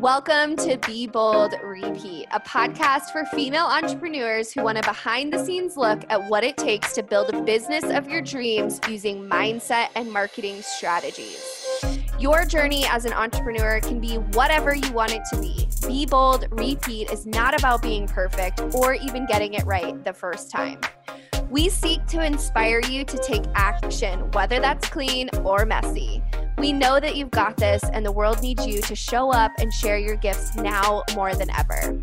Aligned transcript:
Welcome 0.00 0.56
to 0.58 0.78
Be 0.86 1.06
Bold 1.06 1.54
Repeat, 1.64 2.26
a 2.30 2.38
podcast 2.38 3.10
for 3.10 3.24
female 3.24 3.64
entrepreneurs 3.64 4.52
who 4.52 4.62
want 4.62 4.78
a 4.78 4.82
behind 4.82 5.32
the 5.32 5.44
scenes 5.44 5.76
look 5.76 6.04
at 6.10 6.22
what 6.28 6.44
it 6.44 6.56
takes 6.56 6.92
to 6.92 7.02
build 7.02 7.30
a 7.30 7.42
business 7.42 7.82
of 7.84 8.08
your 8.08 8.22
dreams 8.22 8.78
using 8.88 9.28
mindset 9.28 9.88
and 9.96 10.12
marketing 10.12 10.62
strategies. 10.62 11.66
Your 12.20 12.44
journey 12.44 12.86
as 12.86 13.04
an 13.04 13.12
entrepreneur 13.12 13.80
can 13.80 13.98
be 13.98 14.16
whatever 14.16 14.74
you 14.74 14.92
want 14.92 15.12
it 15.12 15.22
to 15.32 15.40
be. 15.40 15.66
Be 15.86 16.06
Bold 16.06 16.46
Repeat 16.50 17.10
is 17.10 17.26
not 17.26 17.58
about 17.58 17.82
being 17.82 18.06
perfect 18.06 18.60
or 18.74 18.94
even 18.94 19.26
getting 19.26 19.54
it 19.54 19.66
right 19.66 20.04
the 20.04 20.12
first 20.12 20.50
time. 20.50 20.78
We 21.48 21.68
seek 21.68 22.04
to 22.06 22.24
inspire 22.24 22.80
you 22.80 23.04
to 23.04 23.18
take 23.18 23.44
action, 23.54 24.30
whether 24.32 24.58
that's 24.58 24.88
clean 24.88 25.30
or 25.44 25.64
messy. 25.64 26.22
We 26.58 26.72
know 26.72 26.98
that 26.98 27.14
you've 27.14 27.30
got 27.30 27.56
this, 27.56 27.84
and 27.92 28.04
the 28.04 28.10
world 28.10 28.42
needs 28.42 28.66
you 28.66 28.80
to 28.82 28.96
show 28.96 29.30
up 29.30 29.52
and 29.58 29.72
share 29.72 29.96
your 29.96 30.16
gifts 30.16 30.56
now 30.56 31.04
more 31.14 31.34
than 31.34 31.48
ever. 31.50 32.02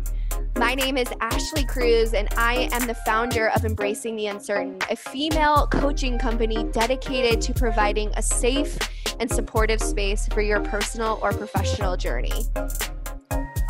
My 0.56 0.74
name 0.74 0.96
is 0.96 1.08
Ashley 1.20 1.64
Cruz, 1.66 2.14
and 2.14 2.28
I 2.38 2.70
am 2.72 2.86
the 2.86 2.94
founder 2.94 3.50
of 3.50 3.66
Embracing 3.66 4.16
the 4.16 4.28
Uncertain, 4.28 4.78
a 4.90 4.96
female 4.96 5.66
coaching 5.66 6.18
company 6.18 6.64
dedicated 6.72 7.42
to 7.42 7.52
providing 7.52 8.12
a 8.16 8.22
safe 8.22 8.78
and 9.20 9.30
supportive 9.30 9.80
space 9.82 10.26
for 10.28 10.40
your 10.40 10.60
personal 10.60 11.18
or 11.22 11.32
professional 11.32 11.96
journey. 11.96 12.46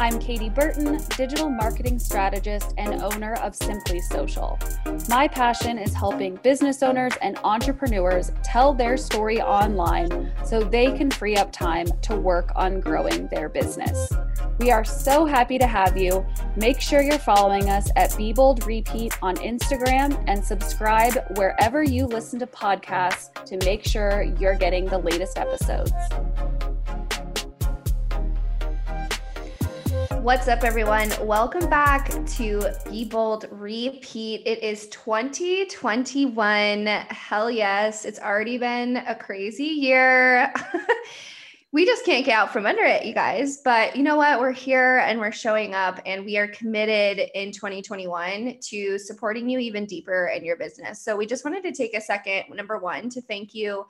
I'm 0.04 0.18
Katie 0.18 0.50
Burton, 0.50 1.00
digital 1.16 1.48
marketing 1.48 1.98
strategist 1.98 2.74
and 2.76 3.02
owner 3.02 3.36
of 3.36 3.56
Simply 3.56 4.02
Social. 4.02 4.58
My 5.08 5.26
passion 5.26 5.78
is 5.78 5.94
helping 5.94 6.36
business 6.42 6.82
owners 6.82 7.14
and 7.22 7.38
entrepreneurs 7.42 8.30
tell 8.42 8.74
their 8.74 8.98
story 8.98 9.40
online 9.40 10.30
so 10.44 10.60
they 10.60 10.94
can 10.94 11.10
free 11.10 11.36
up 11.36 11.52
time 11.52 11.86
to 12.02 12.16
work 12.16 12.52
on 12.54 12.80
growing 12.80 13.28
their 13.28 13.48
business. 13.48 14.12
We 14.58 14.70
are 14.70 14.84
so 14.84 15.24
happy 15.24 15.56
to 15.56 15.66
have 15.66 15.96
you. 15.96 16.26
Make 16.54 16.82
sure 16.82 17.00
you're 17.00 17.18
following 17.18 17.70
us 17.70 17.88
at 17.96 18.14
Be 18.14 18.34
Bold 18.34 18.66
Repeat 18.66 19.16
on 19.22 19.36
Instagram 19.36 20.22
and 20.26 20.44
subscribe 20.44 21.14
wherever 21.38 21.82
you 21.82 22.04
listen 22.04 22.38
to 22.40 22.46
podcasts 22.46 23.32
to 23.46 23.56
make 23.64 23.82
sure 23.82 24.24
you're 24.38 24.54
getting 24.54 24.84
the 24.84 24.98
latest 24.98 25.38
episodes. 25.38 25.92
What's 30.24 30.48
up, 30.48 30.64
everyone? 30.64 31.10
Welcome 31.20 31.68
back 31.68 32.08
to 32.08 32.72
Be 32.88 33.04
Bold 33.04 33.46
Repeat. 33.50 34.40
It 34.46 34.62
is 34.62 34.88
2021. 34.88 36.86
Hell 36.86 37.50
yes, 37.50 38.06
it's 38.06 38.18
already 38.18 38.56
been 38.56 38.96
a 38.96 39.14
crazy 39.14 39.64
year. 39.64 40.50
we 41.72 41.84
just 41.84 42.06
can't 42.06 42.24
get 42.24 42.32
out 42.32 42.54
from 42.54 42.64
under 42.64 42.84
it, 42.84 43.04
you 43.04 43.12
guys. 43.12 43.60
But 43.62 43.96
you 43.96 44.02
know 44.02 44.16
what? 44.16 44.40
We're 44.40 44.52
here 44.52 45.00
and 45.00 45.20
we're 45.20 45.30
showing 45.30 45.74
up, 45.74 46.00
and 46.06 46.24
we 46.24 46.38
are 46.38 46.48
committed 46.48 47.28
in 47.34 47.52
2021 47.52 48.60
to 48.62 48.98
supporting 48.98 49.46
you 49.50 49.58
even 49.58 49.84
deeper 49.84 50.28
in 50.34 50.42
your 50.42 50.56
business. 50.56 51.02
So 51.02 51.18
we 51.18 51.26
just 51.26 51.44
wanted 51.44 51.64
to 51.64 51.72
take 51.72 51.94
a 51.94 52.00
second, 52.00 52.44
number 52.48 52.78
one, 52.78 53.10
to 53.10 53.20
thank 53.20 53.54
you 53.54 53.84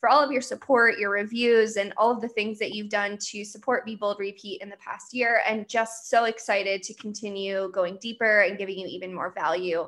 for 0.00 0.08
all 0.08 0.24
of 0.24 0.32
your 0.32 0.40
support, 0.40 0.98
your 0.98 1.10
reviews, 1.10 1.76
and 1.76 1.92
all 1.96 2.10
of 2.10 2.22
the 2.22 2.28
things 2.28 2.58
that 2.58 2.72
you've 2.72 2.88
done 2.88 3.18
to 3.28 3.44
support 3.44 3.84
Be 3.84 3.94
Bold 3.94 4.18
Repeat 4.18 4.62
in 4.62 4.70
the 4.70 4.76
past 4.78 5.12
year. 5.12 5.42
And 5.46 5.68
just 5.68 6.08
so 6.08 6.24
excited 6.24 6.82
to 6.84 6.94
continue 6.94 7.70
going 7.72 7.98
deeper 8.00 8.40
and 8.40 8.58
giving 8.58 8.78
you 8.78 8.86
even 8.88 9.14
more 9.14 9.32
value 9.32 9.86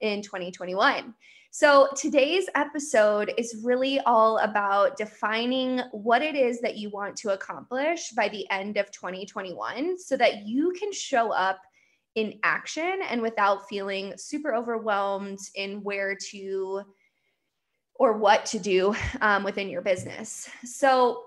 in 0.00 0.20
2021. 0.20 1.14
So, 1.54 1.88
today's 1.94 2.46
episode 2.54 3.32
is 3.36 3.60
really 3.62 4.00
all 4.00 4.38
about 4.38 4.96
defining 4.96 5.80
what 5.92 6.22
it 6.22 6.34
is 6.34 6.62
that 6.62 6.78
you 6.78 6.88
want 6.88 7.14
to 7.16 7.34
accomplish 7.34 8.10
by 8.16 8.30
the 8.30 8.50
end 8.50 8.78
of 8.78 8.90
2021 8.90 9.98
so 9.98 10.16
that 10.16 10.46
you 10.46 10.72
can 10.72 10.90
show 10.92 11.30
up 11.30 11.60
in 12.14 12.38
action 12.42 13.00
and 13.08 13.20
without 13.20 13.68
feeling 13.68 14.14
super 14.16 14.54
overwhelmed 14.54 15.40
in 15.54 15.82
where 15.82 16.16
to 16.30 16.82
or 17.94 18.14
what 18.14 18.46
to 18.46 18.58
do 18.58 18.94
um, 19.20 19.44
within 19.44 19.68
your 19.68 19.82
business. 19.82 20.48
So 20.64 21.22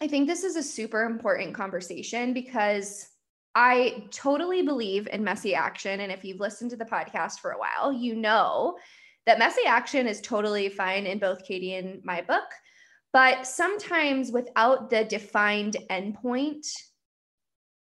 I 0.00 0.08
think 0.08 0.26
this 0.26 0.44
is 0.44 0.56
a 0.56 0.62
super 0.62 1.04
important 1.04 1.54
conversation 1.54 2.32
because 2.32 3.06
I 3.54 4.04
totally 4.10 4.62
believe 4.62 5.08
in 5.08 5.24
messy 5.24 5.54
action. 5.54 6.00
And 6.00 6.10
if 6.10 6.24
you've 6.24 6.40
listened 6.40 6.70
to 6.70 6.76
the 6.76 6.84
podcast 6.84 7.40
for 7.40 7.50
a 7.52 7.58
while, 7.58 7.92
you 7.92 8.14
know 8.14 8.76
that 9.26 9.38
messy 9.38 9.66
action 9.66 10.06
is 10.06 10.20
totally 10.20 10.68
fine 10.68 11.06
in 11.06 11.18
both 11.18 11.44
Katie 11.44 11.74
and 11.74 12.02
my 12.04 12.22
book. 12.22 12.48
But 13.12 13.46
sometimes 13.46 14.30
without 14.30 14.88
the 14.88 15.04
defined 15.04 15.76
endpoint, 15.90 16.66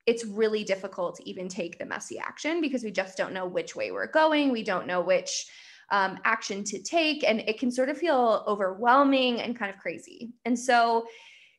it's 0.07 0.25
really 0.25 0.65
difficult 0.65 1.17
to 1.17 1.29
even 1.29 1.49
take 1.49 1.79
the 1.79 1.87
messy 1.87 2.19
action 2.19 2.61
because 2.61 2.83
we 2.83 2.91
just 2.91 3.17
don't 3.17 3.35
know 3.35 3.47
which 3.47 3.77
way 3.77 3.93
we're 3.93 4.11
going. 4.11 4.51
We 4.51 4.65
don't 4.65 4.87
know 4.87 5.01
which 5.01 5.47
um, 5.91 6.19
action 6.25 6.65
to 6.65 6.83
take. 6.83 7.25
And 7.25 7.41
it 7.41 7.59
can 7.59 7.71
sort 7.71 7.89
of 7.89 7.99
feel 7.99 8.45
overwhelming 8.47 9.41
and 9.41 9.59
kind 9.59 9.73
of 9.73 9.81
crazy. 9.81 10.31
And 10.45 10.59
so, 10.59 11.07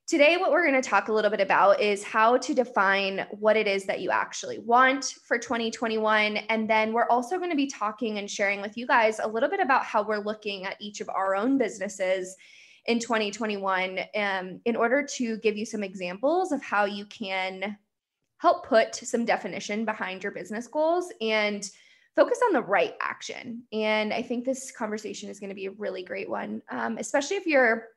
Today, 0.06 0.36
what 0.36 0.52
we're 0.52 0.68
going 0.70 0.82
to 0.82 0.88
talk 0.88 1.08
a 1.08 1.14
little 1.14 1.32
bit 1.32 1.40
about 1.40 1.80
is 1.80 2.04
how 2.04 2.36
to 2.36 2.54
define 2.54 3.26
what 3.32 3.56
it 3.56 3.68
is 3.68 3.86
that 3.86 4.02
you 4.02 4.12
actually 4.12 4.60
want 4.60 5.16
for 5.26 5.38
2021. 5.38 6.36
And 6.50 6.70
then 6.70 6.92
we're 6.92 7.08
also 7.08 7.38
going 7.38 7.52
to 7.52 7.56
be 7.56 7.68
talking 7.68 8.18
and 8.18 8.30
sharing 8.30 8.60
with 8.60 8.76
you 8.76 8.86
guys 8.86 9.20
a 9.20 9.28
little 9.28 9.48
bit 9.48 9.62
about 9.62 9.86
how 9.86 10.04
we're 10.04 10.18
looking 10.18 10.66
at 10.66 10.76
each 10.82 11.00
of 11.00 11.08
our 11.08 11.38
own 11.38 11.58
businesses 11.58 12.36
in 12.86 13.00
2021 13.00 14.00
um, 14.16 14.60
in 14.66 14.76
order 14.76 15.08
to 15.16 15.38
give 15.38 15.56
you 15.56 15.66
some 15.66 15.84
examples 15.84 16.52
of 16.52 16.62
how 16.62 16.84
you 16.84 17.06
can 17.06 17.78
help 18.40 18.68
put 18.68 18.94
some 18.94 19.24
definition 19.24 19.86
behind 19.86 20.22
your 20.22 20.34
business 20.34 20.68
goals 20.68 21.14
and 21.22 21.70
focus 22.16 22.40
on 22.46 22.54
the 22.54 22.62
right 22.62 22.94
action. 23.02 23.64
And 23.72 24.14
I 24.14 24.22
think 24.22 24.46
this 24.46 24.72
conversation 24.72 25.30
is 25.30 25.40
going 25.40 25.50
to 25.50 25.56
be 25.56 25.66
a 25.66 25.72
really 25.72 26.04
great 26.04 26.30
one, 26.30 26.62
um, 26.70 26.98
especially 26.98 27.38
if 27.38 27.46
you're 27.46 27.88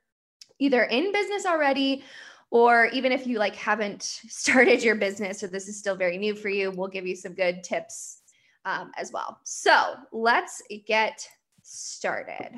either 0.58 0.84
in 0.84 1.12
business 1.12 1.44
already 1.44 2.02
or 2.50 2.86
even 2.86 3.12
if 3.12 3.26
you 3.26 3.38
like 3.38 3.56
haven't 3.56 4.02
started 4.28 4.82
your 4.82 4.94
business 4.94 5.42
or 5.42 5.48
this 5.48 5.68
is 5.68 5.78
still 5.78 5.96
very 5.96 6.16
new 6.16 6.34
for 6.34 6.48
you 6.48 6.70
we'll 6.70 6.88
give 6.88 7.06
you 7.06 7.16
some 7.16 7.34
good 7.34 7.62
tips 7.62 8.22
um, 8.66 8.90
as 8.96 9.12
well. 9.12 9.38
So 9.44 9.94
let's 10.12 10.60
get 10.86 11.26
started. 11.62 12.50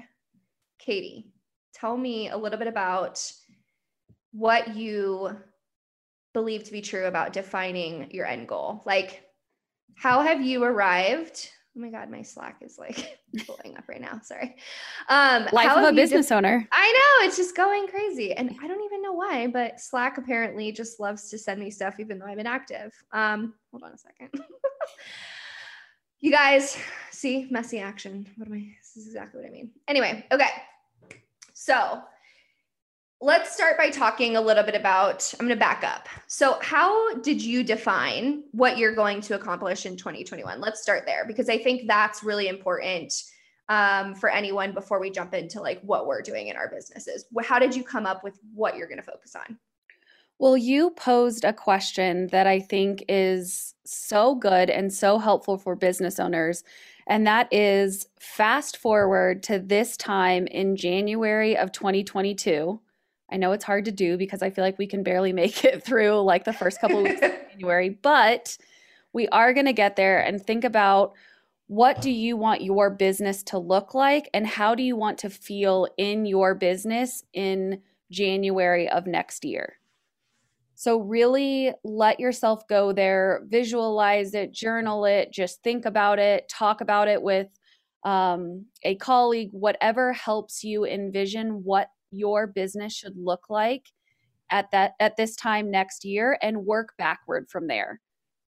Katie 0.79 1.27
tell 1.75 1.97
me 1.97 2.31
a 2.31 2.37
little 2.37 2.59
bit 2.59 2.67
about 2.67 3.31
what 4.33 4.75
you 4.75 5.37
believe 6.33 6.65
to 6.65 6.73
be 6.73 6.81
true 6.81 7.07
about 7.07 7.33
defining 7.33 8.11
your 8.11 8.27
end 8.27 8.49
goal. 8.49 8.83
Like 8.87 9.28
how 9.99 10.23
have 10.23 10.41
you 10.41 10.63
arrived? 10.63 11.51
Oh 11.77 11.81
my 11.81 11.91
God, 11.91 12.11
my 12.11 12.23
Slack 12.23 12.57
is 12.61 12.79
like 12.79 13.19
blowing 13.47 13.77
up 13.77 13.89
right 13.89 14.01
now. 14.01 14.21
Sorry. 14.23 14.57
Um, 15.09 15.47
Life 15.53 15.77
of 15.77 15.85
a 15.85 15.93
business 15.93 16.31
owner. 16.31 16.67
I 16.73 16.93
know 16.93 17.27
it's 17.27 17.37
just 17.37 17.57
going 17.57 17.87
crazy. 17.89 18.33
And 18.33 18.57
I 18.63 18.69
don't 18.69 18.85
even 18.85 19.03
know 19.03 19.13
why, 19.13 19.49
but 19.49 19.81
Slack 19.81 20.19
apparently 20.19 20.73
just 20.73 21.01
loves 21.01 21.29
to 21.31 21.39
send 21.39 21.61
me 21.61 21.71
stuff 21.71 22.01
even 22.01 22.19
though 22.19 22.27
I'm 22.27 22.39
inactive. 22.39 22.93
Um, 23.13 23.55
hold 23.71 23.83
on 23.83 23.93
a 23.93 23.99
second. 23.99 24.31
you 26.21 26.31
guys 26.31 26.79
see 27.11 27.49
messy 27.51 27.79
action. 27.79 28.27
What 28.37 28.49
am 28.49 28.55
I? 28.55 28.69
This 28.81 28.97
is 28.97 29.07
exactly 29.09 29.41
what 29.41 29.49
I 29.49 29.53
mean. 29.53 29.73
Anyway, 29.89 30.25
okay. 30.33 30.51
So 31.55 32.03
let's 33.21 33.53
start 33.53 33.77
by 33.77 33.91
talking 33.91 34.37
a 34.37 34.41
little 34.41 34.63
bit 34.63 34.77
about 34.77 35.33
i'm 35.39 35.47
going 35.47 35.57
to 35.57 35.61
back 35.61 35.83
up. 35.83 36.09
So 36.29 36.59
how 36.63 37.15
did 37.17 37.43
you 37.43 37.65
define 37.65 38.45
what 38.53 38.79
you're 38.79 38.95
going 38.95 39.21
to 39.23 39.35
accomplish 39.35 39.87
in 39.87 39.97
2021 39.97 40.61
let's 40.61 40.81
start 40.81 41.05
there 41.07 41.25
because 41.27 41.49
i 41.49 41.59
think 41.59 41.87
that's 41.87 42.23
really 42.23 42.49
important 42.49 43.13
um, 43.69 44.15
for 44.15 44.31
anyone 44.31 44.73
before 44.73 44.99
we 44.99 45.11
jump 45.11 45.35
into 45.35 45.61
like 45.61 45.81
what 45.83 46.07
we're 46.07 46.23
doing 46.23 46.49
in 46.49 46.57
our 46.57 46.71
businesses. 46.71 47.27
How 47.43 47.59
did 47.59 47.77
you 47.77 47.85
come 47.85 48.07
up 48.07 48.25
with 48.25 48.39
what 48.55 48.77
you're 48.77 48.89
going 48.89 48.99
to 48.99 49.05
focus 49.05 49.37
on? 49.37 49.59
Well 50.39 50.57
you 50.57 50.91
posed 50.91 51.45
a 51.45 51.53
question 51.53 52.29
that 52.29 52.47
i 52.47 52.61
think 52.61 53.05
is 53.09 53.75
so 53.85 54.37
good 54.37 54.71
and 54.71 54.93
so 54.93 55.19
helpful 55.19 55.59
for 55.59 55.75
business 55.75 56.21
owners 56.21 56.63
and 57.09 57.27
that 57.27 57.53
is 57.53 58.07
fast 58.21 58.77
forward 58.77 59.43
to 59.43 59.59
this 59.59 59.97
time 59.97 60.47
in 60.47 60.77
january 60.77 61.57
of 61.57 61.73
2022 61.73 62.81
I 63.31 63.37
know 63.37 63.53
it's 63.53 63.65
hard 63.65 63.85
to 63.87 63.93
do 63.93 64.17
because 64.17 64.43
I 64.43 64.51
feel 64.51 64.65
like 64.65 64.79
we 64.79 64.87
can 64.87 65.03
barely 65.03 65.33
make 65.43 65.65
it 65.65 65.85
through 65.85 66.21
like 66.23 66.45
the 66.45 66.53
first 66.53 66.81
couple 66.81 66.99
of 66.99 67.05
weeks 67.05 67.23
of 67.23 67.33
January, 67.53 67.91
but 67.91 68.57
we 69.13 69.29
are 69.29 69.53
going 69.55 69.67
to 69.67 69.73
get 69.73 69.97
there 69.97 70.21
and 70.21 70.45
think 70.45 70.65
about 70.65 71.15
what 71.67 72.01
do 72.01 72.11
you 72.11 72.37
want 72.37 72.63
your 72.63 72.89
business 72.89 73.43
to 73.43 73.59
look 73.59 73.95
like 73.95 74.31
and 74.33 74.47
how 74.47 74.75
do 74.75 74.83
you 74.83 74.97
want 74.97 75.19
to 75.19 75.31
feel 75.31 75.87
in 75.99 76.25
your 76.25 76.55
business 76.55 77.25
in 77.35 77.83
January 78.11 78.89
of 78.89 79.07
next 79.07 79.45
year. 79.45 79.75
So, 80.75 81.01
really 81.01 81.73
let 81.83 82.21
yourself 82.21 82.67
go 82.69 82.93
there, 82.93 83.43
visualize 83.49 84.33
it, 84.33 84.53
journal 84.53 85.05
it, 85.05 85.33
just 85.33 85.63
think 85.63 85.85
about 85.85 86.19
it, 86.21 86.49
talk 86.49 86.81
about 86.81 87.09
it 87.09 87.21
with 87.21 87.49
um, 88.05 88.67
a 88.85 88.95
colleague, 88.95 89.51
whatever 89.53 90.13
helps 90.13 90.63
you 90.63 90.85
envision 90.87 91.65
what 91.65 91.91
your 92.11 92.47
business 92.47 92.95
should 92.95 93.17
look 93.17 93.45
like 93.49 93.87
at 94.51 94.71
that 94.71 94.93
at 95.01 95.17
this 95.17 95.37
time 95.37 95.71
next 95.71 96.05
year 96.05 96.39
and 96.43 96.65
work 96.65 96.95
backward 96.99 97.49
from 97.49 97.67
there. 97.67 98.01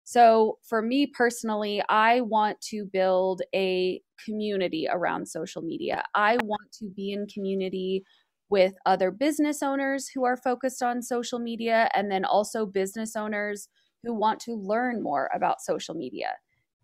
So, 0.05 0.59
for 0.63 0.83
me 0.83 1.07
personally, 1.07 1.83
I 1.89 2.21
want 2.21 2.61
to 2.63 2.85
build 2.85 3.43
a 3.55 4.01
community 4.25 4.87
around 4.91 5.27
social 5.27 5.63
media. 5.63 6.05
I 6.15 6.37
want 6.45 6.71
to 6.79 6.89
be 6.89 7.13
in 7.13 7.27
community 7.27 8.05
with 8.49 8.75
other 8.87 9.11
business 9.11 9.63
owners 9.63 10.09
who 10.09 10.25
are 10.25 10.37
focused 10.37 10.83
on 10.83 11.03
social 11.03 11.41
media 11.41 11.89
and 11.95 12.11
then 12.11 12.25
also 12.25 12.65
business 12.65 13.17
owners 13.17 13.69
who 14.05 14.15
want 14.15 14.39
to 14.41 14.55
learn 14.55 15.03
more 15.03 15.29
about 15.35 15.61
social 15.61 15.95
media. 15.95 16.35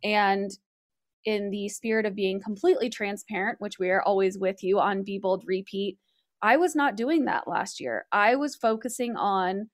And 0.02 0.50
in 1.24 1.50
the 1.50 1.68
spirit 1.68 2.04
of 2.04 2.16
being 2.16 2.40
completely 2.40 2.90
transparent, 2.90 3.60
which 3.60 3.78
we 3.78 3.90
are 3.90 4.02
always 4.02 4.38
with 4.38 4.64
you 4.64 4.80
on 4.80 5.04
Be 5.04 5.18
Bold 5.18 5.44
Repeat, 5.46 5.96
I 6.42 6.56
was 6.56 6.74
not 6.74 6.96
doing 6.96 7.24
that 7.26 7.46
last 7.46 7.80
year. 7.80 8.06
I 8.12 8.34
was 8.36 8.56
focusing 8.56 9.16
on 9.16 9.70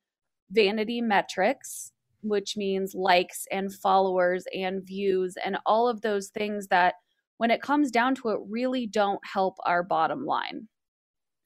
vanity 0.51 1.01
metrics, 1.01 1.93
which 2.23 2.57
means 2.57 2.95
likes 2.95 3.47
and 3.51 3.73
followers 3.73 4.45
and 4.55 4.87
views 4.87 5.37
and 5.43 5.59
all 5.67 5.89
of 5.89 6.03
those 6.03 6.29
things 6.29 6.69
that, 6.69 6.95
when 7.39 7.51
it 7.51 7.63
comes 7.63 7.91
down 7.91 8.17
to 8.17 8.31
it, 8.31 8.41
really 8.49 8.87
don't 8.87 9.21
help 9.25 9.57
our 9.65 9.83
bottom 9.83 10.27
line. 10.27 10.69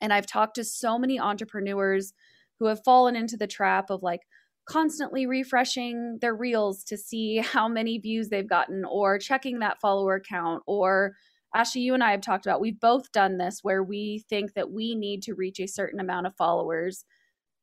And 0.00 0.12
I've 0.12 0.26
talked 0.26 0.56
to 0.56 0.64
so 0.64 0.98
many 0.98 1.20
entrepreneurs 1.20 2.14
who 2.58 2.66
have 2.66 2.82
fallen 2.84 3.14
into 3.14 3.36
the 3.36 3.46
trap 3.46 3.90
of 3.90 4.02
like, 4.02 4.22
constantly 4.64 5.26
refreshing 5.26 6.18
their 6.20 6.34
reels 6.34 6.84
to 6.84 6.96
see 6.96 7.36
how 7.44 7.68
many 7.68 7.98
views 7.98 8.28
they've 8.28 8.48
gotten 8.48 8.84
or 8.84 9.18
checking 9.18 9.58
that 9.58 9.80
follower 9.80 10.20
count 10.20 10.62
or 10.66 11.14
Ashley, 11.54 11.82
you 11.82 11.94
and 11.94 12.02
I 12.02 12.12
have 12.12 12.22
talked 12.22 12.46
about, 12.46 12.60
we've 12.60 12.80
both 12.80 13.12
done 13.12 13.36
this 13.38 13.60
where 13.62 13.82
we 13.82 14.24
think 14.28 14.54
that 14.54 14.70
we 14.70 14.94
need 14.94 15.22
to 15.24 15.34
reach 15.34 15.60
a 15.60 15.66
certain 15.66 16.00
amount 16.00 16.26
of 16.26 16.36
followers 16.36 17.04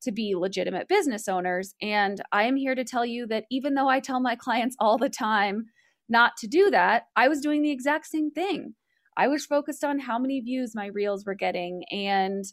to 0.03 0.11
be 0.11 0.35
legitimate 0.35 0.87
business 0.87 1.27
owners. 1.27 1.73
And 1.81 2.21
I 2.31 2.43
am 2.43 2.55
here 2.55 2.75
to 2.75 2.83
tell 2.83 3.05
you 3.05 3.25
that 3.27 3.45
even 3.49 3.73
though 3.73 3.89
I 3.89 3.99
tell 3.99 4.19
my 4.19 4.35
clients 4.35 4.75
all 4.79 4.97
the 4.97 5.09
time 5.09 5.65
not 6.07 6.37
to 6.37 6.47
do 6.47 6.69
that, 6.71 7.03
I 7.15 7.27
was 7.27 7.41
doing 7.41 7.61
the 7.61 7.71
exact 7.71 8.05
same 8.05 8.31
thing. 8.31 8.75
I 9.17 9.27
was 9.27 9.45
focused 9.45 9.83
on 9.83 9.99
how 9.99 10.17
many 10.17 10.39
views 10.39 10.73
my 10.73 10.87
reels 10.87 11.25
were 11.25 11.35
getting 11.35 11.83
and 11.91 12.45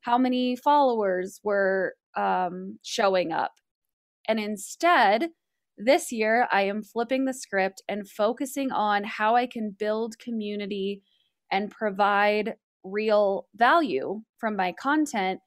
how 0.00 0.16
many 0.16 0.56
followers 0.56 1.40
were 1.42 1.94
um, 2.16 2.78
showing 2.82 3.32
up. 3.32 3.52
And 4.26 4.40
instead, 4.40 5.30
this 5.78 6.10
year, 6.10 6.48
I 6.50 6.62
am 6.62 6.82
flipping 6.82 7.24
the 7.24 7.34
script 7.34 7.82
and 7.88 8.08
focusing 8.08 8.72
on 8.72 9.04
how 9.04 9.36
I 9.36 9.46
can 9.46 9.76
build 9.78 10.18
community 10.18 11.02
and 11.50 11.70
provide 11.70 12.56
real 12.82 13.46
value 13.54 14.22
from 14.38 14.56
my 14.56 14.72
content. 14.72 15.40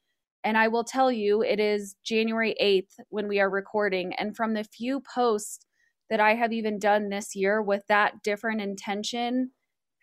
And 0.44 0.58
I 0.58 0.68
will 0.68 0.84
tell 0.84 1.12
you, 1.12 1.42
it 1.42 1.60
is 1.60 1.96
January 2.04 2.56
8th 2.62 3.04
when 3.10 3.28
we 3.28 3.40
are 3.40 3.50
recording. 3.50 4.14
And 4.16 4.36
from 4.36 4.54
the 4.54 4.64
few 4.64 5.02
posts 5.02 5.66
that 6.10 6.20
I 6.20 6.36
have 6.36 6.54
even 6.54 6.80
done 6.80 7.10
this 7.10 7.36
year 7.36 7.62
with 7.62 7.84
that 7.88 8.24
different 8.24 8.62
intention, 8.62 9.52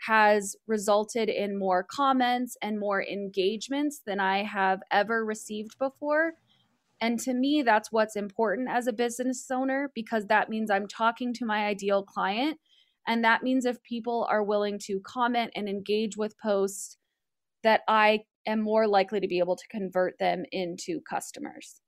has 0.06 0.56
resulted 0.66 1.28
in 1.28 1.58
more 1.58 1.82
comments 1.82 2.56
and 2.62 2.78
more 2.78 3.02
engagements 3.02 4.02
than 4.06 4.20
I 4.20 4.42
have 4.42 4.80
ever 4.90 5.24
received 5.24 5.78
before. 5.78 6.34
And 7.00 7.18
to 7.20 7.34
me, 7.34 7.62
that's 7.62 7.92
what's 7.92 8.16
important 8.16 8.68
as 8.70 8.86
a 8.86 8.92
business 8.92 9.46
owner 9.50 9.90
because 9.94 10.26
that 10.26 10.48
means 10.48 10.70
I'm 10.70 10.88
talking 10.88 11.34
to 11.34 11.44
my 11.44 11.66
ideal 11.66 12.02
client. 12.02 12.58
And 13.06 13.22
that 13.24 13.42
means 13.42 13.64
if 13.64 13.82
people 13.82 14.26
are 14.30 14.42
willing 14.42 14.78
to 14.86 15.00
comment 15.00 15.52
and 15.54 15.68
engage 15.68 16.16
with 16.16 16.38
posts, 16.38 16.96
that 17.62 17.82
I 17.88 18.20
am 18.46 18.60
more 18.60 18.86
likely 18.86 19.20
to 19.20 19.28
be 19.28 19.38
able 19.38 19.56
to 19.56 19.68
convert 19.68 20.18
them 20.18 20.44
into 20.52 21.00
customers. 21.08 21.80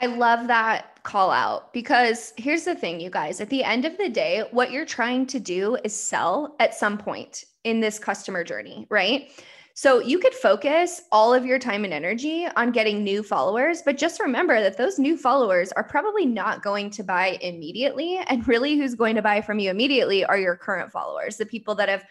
I 0.00 0.06
love 0.06 0.46
that 0.48 1.02
call 1.04 1.30
out 1.30 1.72
because 1.72 2.34
here's 2.36 2.64
the 2.64 2.74
thing, 2.74 3.00
you 3.00 3.08
guys. 3.08 3.40
At 3.40 3.48
the 3.48 3.64
end 3.64 3.86
of 3.86 3.96
the 3.96 4.10
day, 4.10 4.44
what 4.50 4.70
you're 4.70 4.84
trying 4.84 5.26
to 5.28 5.40
do 5.40 5.78
is 5.84 5.94
sell 5.94 6.54
at 6.60 6.74
some 6.74 6.98
point 6.98 7.44
in 7.64 7.80
this 7.80 7.98
customer 7.98 8.44
journey, 8.44 8.86
right? 8.90 9.30
So 9.78 10.00
you 10.00 10.18
could 10.18 10.32
focus 10.32 11.02
all 11.12 11.34
of 11.34 11.44
your 11.44 11.58
time 11.58 11.84
and 11.84 11.92
energy 11.92 12.48
on 12.56 12.72
getting 12.72 13.04
new 13.04 13.22
followers, 13.22 13.82
but 13.84 13.98
just 13.98 14.20
remember 14.20 14.58
that 14.62 14.78
those 14.78 14.98
new 14.98 15.18
followers 15.18 15.70
are 15.72 15.84
probably 15.84 16.24
not 16.24 16.62
going 16.62 16.88
to 16.92 17.02
buy 17.02 17.38
immediately. 17.42 18.16
And 18.28 18.48
really, 18.48 18.78
who's 18.78 18.94
going 18.94 19.16
to 19.16 19.22
buy 19.22 19.42
from 19.42 19.58
you 19.58 19.70
immediately 19.70 20.24
are 20.24 20.38
your 20.38 20.56
current 20.56 20.90
followers, 20.90 21.36
the 21.36 21.44
people 21.44 21.74
that 21.74 21.90
have 21.90 22.06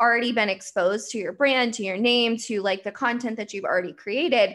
already 0.00 0.30
been 0.30 0.48
exposed 0.48 1.10
to 1.10 1.18
your 1.18 1.32
brand, 1.32 1.74
to 1.74 1.82
your 1.82 1.96
name, 1.96 2.36
to 2.36 2.62
like 2.62 2.84
the 2.84 2.92
content 2.92 3.36
that 3.36 3.52
you've 3.52 3.64
already 3.64 3.92
created. 3.92 4.54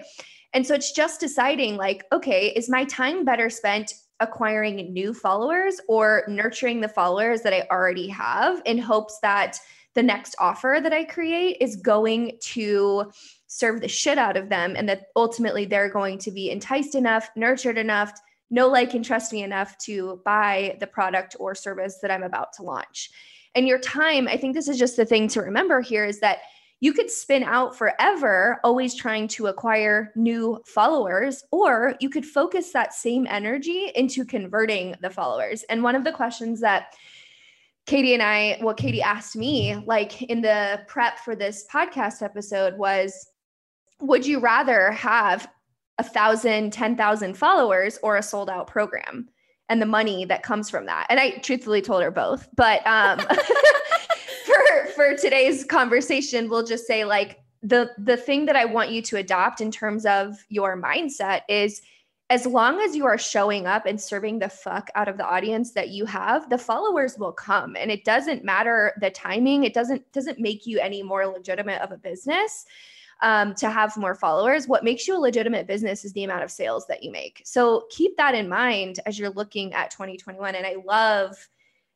And 0.54 0.66
so 0.66 0.74
it's 0.74 0.94
just 0.94 1.20
deciding 1.20 1.76
like, 1.76 2.06
okay, 2.14 2.54
is 2.56 2.70
my 2.70 2.86
time 2.86 3.26
better 3.26 3.50
spent 3.50 3.94
acquiring 4.22 4.94
new 4.94 5.14
followers 5.14 5.82
or 5.90 6.24
nurturing 6.30 6.80
the 6.80 6.88
followers 6.88 7.42
that 7.42 7.52
I 7.52 7.68
already 7.70 8.08
have 8.08 8.62
in 8.66 8.78
hopes 8.78 9.20
that 9.22 9.60
the 9.96 10.04
next 10.04 10.36
offer 10.40 10.80
that 10.82 10.94
I 10.94 11.04
create 11.04 11.58
is 11.60 11.76
going 11.76 12.38
to 12.42 13.12
serve 13.48 13.82
the 13.82 13.88
shit 13.88 14.18
out 14.18 14.38
of 14.38 14.50
them 14.50 14.76
and 14.76 14.90
that 14.90 15.08
ultimately 15.16 15.66
they're 15.66 15.90
going 15.90 16.18
to 16.20 16.32
be 16.32 16.50
enticed 16.50 16.96
enough, 16.96 17.30
nurtured 17.36 17.78
enough, 17.78 18.12
know, 18.50 18.68
like, 18.68 18.94
and 18.94 19.06
trust 19.06 19.32
me 19.32 19.44
enough 19.44 19.78
to 19.80 20.22
buy 20.26 20.78
the 20.80 20.88
product 20.88 21.36
or 21.40 21.56
service 21.56 22.00
that 22.02 22.12
I'm 22.12 22.24
about 22.24 22.54
to 22.54 22.64
launch. 22.64 23.12
And 23.56 23.68
your 23.68 23.80
time, 23.80 24.28
I 24.28 24.38
think 24.38 24.56
this 24.56 24.68
is 24.68 24.80
just 24.80 24.98
the 24.98 25.06
thing 25.06 25.28
to 25.30 25.42
remember 25.42 25.82
here 25.82 26.06
is 26.06 26.20
that 26.22 26.40
you 26.80 26.92
could 26.92 27.10
spin 27.10 27.44
out 27.44 27.78
forever, 27.78 28.60
always 28.64 28.94
trying 28.94 29.28
to 29.30 29.48
acquire 29.48 30.12
new 30.16 30.62
followers, 30.66 31.44
or 31.52 31.96
you 32.02 32.10
could 32.10 32.26
focus 32.26 32.72
that 32.72 32.94
same 32.94 33.26
energy 33.30 33.92
into 33.96 34.26
converting 34.26 34.96
the 35.02 35.10
followers. 35.10 35.64
And 35.70 35.82
one 35.82 35.96
of 35.96 36.04
the 36.04 36.12
questions 36.12 36.60
that 36.60 36.94
Katie 37.86 38.14
and 38.14 38.24
I, 38.24 38.60
well, 38.62 38.74
Katie 38.74 39.02
asked 39.02 39.36
me, 39.36 39.76
like 39.86 40.22
in 40.24 40.42
the 40.42 40.82
prep 40.88 41.20
for 41.20 41.36
this 41.36 41.66
podcast 41.72 42.22
episode, 42.22 42.78
was 42.78 43.28
would 44.00 44.26
you 44.26 44.40
rather 44.40 44.92
have 44.92 45.48
a 45.98 46.04
thousand, 46.04 46.72
ten 46.72 46.96
thousand 46.96 47.38
followers 47.38 48.00
or 48.02 48.18
a 48.18 48.24
sold 48.24 48.50
out 48.50 48.68
program 48.68 49.28
and 49.70 49.82
the 49.82 49.86
money 49.86 50.26
that 50.26 50.44
comes 50.44 50.70
from 50.70 50.86
that? 50.86 51.08
And 51.10 51.20
I 51.20 51.32
truthfully 51.38 51.82
told 51.82 52.04
her 52.04 52.12
both. 52.12 52.48
But 52.56 52.86
um, 52.88 53.20
for 54.46 54.88
for 54.96 55.18
today's 55.18 55.66
conversation, 55.66 56.50
we'll 56.50 56.66
just 56.66 56.88
say 56.88 57.04
like 57.04 57.40
the 57.62 57.92
the 57.98 58.18
thing 58.18 58.46
that 58.46 58.56
I 58.56 58.66
want 58.66 58.92
you 58.92 59.02
to 59.04 59.18
adopt 59.18 59.62
in 59.62 59.72
terms 59.72 60.06
of 60.06 60.36
your 60.50 60.82
mindset 60.82 61.42
is 61.50 61.82
as 62.34 62.48
long 62.48 62.80
as 62.80 62.96
you 62.96 63.06
are 63.06 63.18
showing 63.20 63.68
up 63.68 63.86
and 63.86 64.02
serving 64.02 64.40
the 64.40 64.50
fuck 64.50 64.90
out 64.96 65.08
of 65.08 65.18
the 65.18 65.26
audience 65.26 65.74
that 65.74 65.90
you 65.90 66.04
have 66.04 66.50
the 66.50 66.58
followers 66.58 67.16
will 67.16 67.32
come. 67.32 67.76
And 67.76 67.92
it 67.92 68.04
doesn't 68.04 68.44
matter 68.44 68.92
the 69.00 69.12
timing. 69.12 69.66
It 69.66 69.76
doesn't 69.76 70.12
doesn't 70.14 70.40
make 70.40 70.66
you 70.66 70.80
any 70.80 71.04
more 71.04 71.28
legitimate 71.28 71.80
of 71.82 71.92
a 71.92 71.98
business 71.98 72.66
um, 73.22 73.54
to 73.54 73.70
have 73.70 73.96
more 73.98 74.16
followers. 74.16 74.68
What 74.68 74.84
makes 74.84 75.08
you 75.08 75.16
a 75.16 75.20
legitimate 75.20 75.68
business 75.68 76.04
is 76.06 76.14
the 76.14 76.24
amount 76.24 76.44
of 76.44 76.50
sales 76.50 76.88
that 76.88 77.04
you 77.04 77.12
make. 77.12 77.44
So 77.46 77.86
keep 77.92 78.18
that 78.18 78.34
in 78.34 78.50
mind 78.50 79.00
as 79.06 79.20
you're 79.20 79.30
looking 79.30 79.72
at 79.76 79.92
2021 79.92 80.56
and 80.56 80.66
i 80.66 80.76
love 80.84 81.38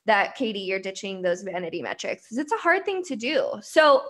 that 0.05 0.35
katie 0.35 0.59
you're 0.59 0.79
ditching 0.79 1.23
those 1.23 1.41
vanity 1.41 1.81
metrics 1.81 2.25
because 2.25 2.37
it's 2.37 2.53
a 2.53 2.57
hard 2.57 2.85
thing 2.85 3.03
to 3.05 3.15
do. 3.15 3.53
So 3.63 4.03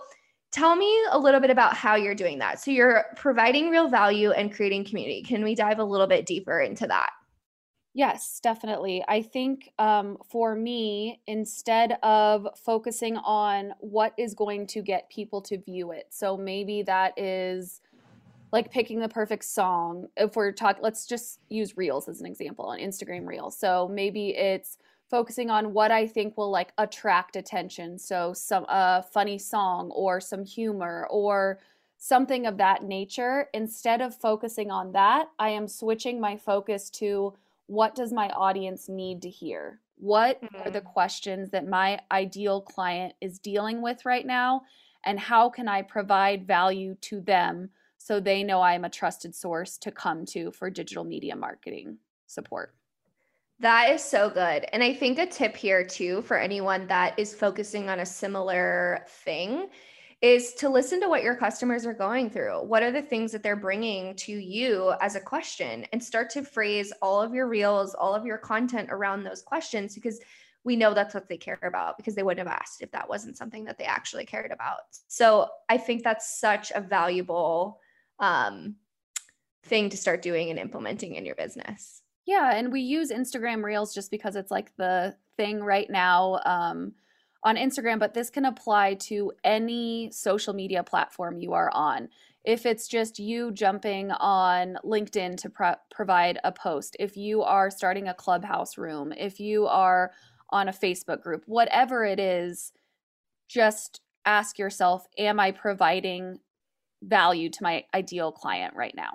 Tell 0.50 0.76
me 0.76 0.90
a 1.10 1.18
little 1.18 1.40
bit 1.40 1.50
about 1.50 1.76
how 1.76 1.96
you're 1.96 2.14
doing 2.14 2.38
that. 2.38 2.60
So 2.60 2.70
you're 2.70 3.04
providing 3.16 3.70
real 3.70 3.88
value 3.88 4.30
and 4.30 4.52
creating 4.52 4.84
community. 4.84 5.22
Can 5.22 5.44
we 5.44 5.54
dive 5.54 5.78
a 5.78 5.84
little 5.84 6.06
bit 6.06 6.24
deeper 6.24 6.60
into 6.60 6.86
that? 6.86 7.10
Yes, 7.94 8.38
definitely. 8.40 9.04
I 9.08 9.22
think 9.22 9.72
um, 9.78 10.18
for 10.30 10.54
me, 10.54 11.20
instead 11.26 11.98
of 12.02 12.46
focusing 12.56 13.16
on 13.16 13.72
what 13.80 14.14
is 14.16 14.34
going 14.34 14.68
to 14.68 14.82
get 14.82 15.10
people 15.10 15.42
to 15.42 15.58
view 15.58 15.90
it, 15.92 16.06
so 16.10 16.36
maybe 16.36 16.82
that 16.82 17.18
is 17.18 17.80
like 18.52 18.70
picking 18.70 19.00
the 19.00 19.08
perfect 19.08 19.44
song. 19.44 20.06
If 20.16 20.36
we're 20.36 20.52
talking, 20.52 20.82
let's 20.82 21.06
just 21.06 21.40
use 21.48 21.76
Reels 21.76 22.08
as 22.08 22.20
an 22.20 22.26
example 22.26 22.66
on 22.66 22.78
Instagram 22.78 23.26
Reels. 23.26 23.58
So 23.58 23.88
maybe 23.92 24.30
it's 24.30 24.78
focusing 25.08 25.50
on 25.50 25.72
what 25.72 25.90
I 25.90 26.06
think 26.06 26.36
will 26.36 26.50
like 26.50 26.72
attract 26.78 27.36
attention. 27.36 27.98
So 27.98 28.32
some 28.32 28.64
a 28.68 29.02
funny 29.02 29.38
song 29.38 29.90
or 29.90 30.20
some 30.20 30.44
humor 30.44 31.06
or 31.10 31.58
something 31.96 32.46
of 32.46 32.58
that 32.58 32.84
nature. 32.84 33.48
Instead 33.54 34.00
of 34.00 34.14
focusing 34.14 34.70
on 34.70 34.92
that, 34.92 35.28
I 35.38 35.50
am 35.50 35.66
switching 35.66 36.20
my 36.20 36.36
focus 36.36 36.90
to 36.90 37.34
what 37.66 37.94
does 37.94 38.12
my 38.12 38.28
audience 38.30 38.88
need 38.88 39.22
to 39.22 39.30
hear? 39.30 39.80
What 39.96 40.42
mm-hmm. 40.42 40.56
are 40.56 40.70
the 40.70 40.80
mm-hmm. 40.80 40.88
questions 40.88 41.50
that 41.50 41.66
my 41.66 42.00
ideal 42.10 42.60
client 42.60 43.14
is 43.20 43.38
dealing 43.38 43.82
with 43.82 44.04
right 44.04 44.26
now? 44.26 44.62
And 45.04 45.18
how 45.18 45.48
can 45.48 45.68
I 45.68 45.82
provide 45.82 46.46
value 46.46 46.96
to 47.02 47.20
them 47.20 47.70
so 47.98 48.20
they 48.20 48.42
know 48.42 48.62
I'm 48.62 48.84
a 48.84 48.90
trusted 48.90 49.34
source 49.34 49.76
to 49.78 49.90
come 49.90 50.24
to 50.26 50.50
for 50.52 50.70
digital 50.70 51.04
media 51.04 51.36
marketing 51.36 51.98
support? 52.26 52.74
That 53.60 53.90
is 53.90 54.04
so 54.04 54.30
good. 54.30 54.66
And 54.72 54.84
I 54.84 54.94
think 54.94 55.18
a 55.18 55.26
tip 55.26 55.56
here 55.56 55.84
too 55.84 56.22
for 56.22 56.38
anyone 56.38 56.86
that 56.86 57.18
is 57.18 57.34
focusing 57.34 57.88
on 57.88 58.00
a 58.00 58.06
similar 58.06 59.04
thing 59.08 59.68
is 60.20 60.54
to 60.54 60.68
listen 60.68 61.00
to 61.00 61.08
what 61.08 61.22
your 61.22 61.34
customers 61.34 61.84
are 61.86 61.94
going 61.94 62.30
through. 62.30 62.64
What 62.64 62.82
are 62.82 62.92
the 62.92 63.02
things 63.02 63.32
that 63.32 63.42
they're 63.42 63.56
bringing 63.56 64.14
to 64.16 64.32
you 64.32 64.92
as 65.00 65.16
a 65.16 65.20
question 65.20 65.86
and 65.92 66.02
start 66.02 66.30
to 66.30 66.44
phrase 66.44 66.92
all 67.02 67.20
of 67.20 67.34
your 67.34 67.48
reels, 67.48 67.94
all 67.94 68.14
of 68.14 68.24
your 68.24 68.38
content 68.38 68.90
around 68.90 69.24
those 69.24 69.42
questions 69.42 69.94
because 69.94 70.20
we 70.64 70.76
know 70.76 70.92
that's 70.92 71.14
what 71.14 71.28
they 71.28 71.36
care 71.36 71.58
about 71.62 71.96
because 71.96 72.14
they 72.14 72.22
wouldn't 72.22 72.46
have 72.46 72.60
asked 72.60 72.82
if 72.82 72.90
that 72.92 73.08
wasn't 73.08 73.36
something 73.36 73.64
that 73.64 73.78
they 73.78 73.84
actually 73.84 74.24
cared 74.24 74.52
about. 74.52 74.80
So 75.06 75.48
I 75.68 75.78
think 75.78 76.02
that's 76.02 76.38
such 76.38 76.72
a 76.74 76.80
valuable 76.80 77.80
um, 78.18 78.76
thing 79.64 79.88
to 79.90 79.96
start 79.96 80.22
doing 80.22 80.50
and 80.50 80.58
implementing 80.58 81.14
in 81.14 81.24
your 81.24 81.36
business. 81.36 82.02
Yeah, 82.28 82.54
and 82.54 82.70
we 82.70 82.82
use 82.82 83.10
Instagram 83.10 83.64
Reels 83.64 83.94
just 83.94 84.10
because 84.10 84.36
it's 84.36 84.50
like 84.50 84.76
the 84.76 85.16
thing 85.38 85.64
right 85.64 85.88
now 85.88 86.40
um, 86.44 86.92
on 87.42 87.56
Instagram, 87.56 87.98
but 87.98 88.12
this 88.12 88.28
can 88.28 88.44
apply 88.44 88.96
to 89.06 89.32
any 89.44 90.10
social 90.12 90.52
media 90.52 90.84
platform 90.84 91.38
you 91.38 91.54
are 91.54 91.70
on. 91.72 92.10
If 92.44 92.66
it's 92.66 92.86
just 92.86 93.18
you 93.18 93.50
jumping 93.52 94.10
on 94.10 94.76
LinkedIn 94.84 95.38
to 95.38 95.48
pro- 95.48 95.76
provide 95.90 96.38
a 96.44 96.52
post, 96.52 96.98
if 97.00 97.16
you 97.16 97.40
are 97.44 97.70
starting 97.70 98.08
a 98.08 98.14
clubhouse 98.14 98.76
room, 98.76 99.10
if 99.16 99.40
you 99.40 99.66
are 99.66 100.12
on 100.50 100.68
a 100.68 100.72
Facebook 100.72 101.22
group, 101.22 101.44
whatever 101.46 102.04
it 102.04 102.20
is, 102.20 102.72
just 103.48 104.02
ask 104.26 104.58
yourself 104.58 105.06
Am 105.16 105.40
I 105.40 105.52
providing 105.52 106.40
value 107.02 107.48
to 107.48 107.62
my 107.62 107.84
ideal 107.94 108.32
client 108.32 108.76
right 108.76 108.94
now? 108.94 109.12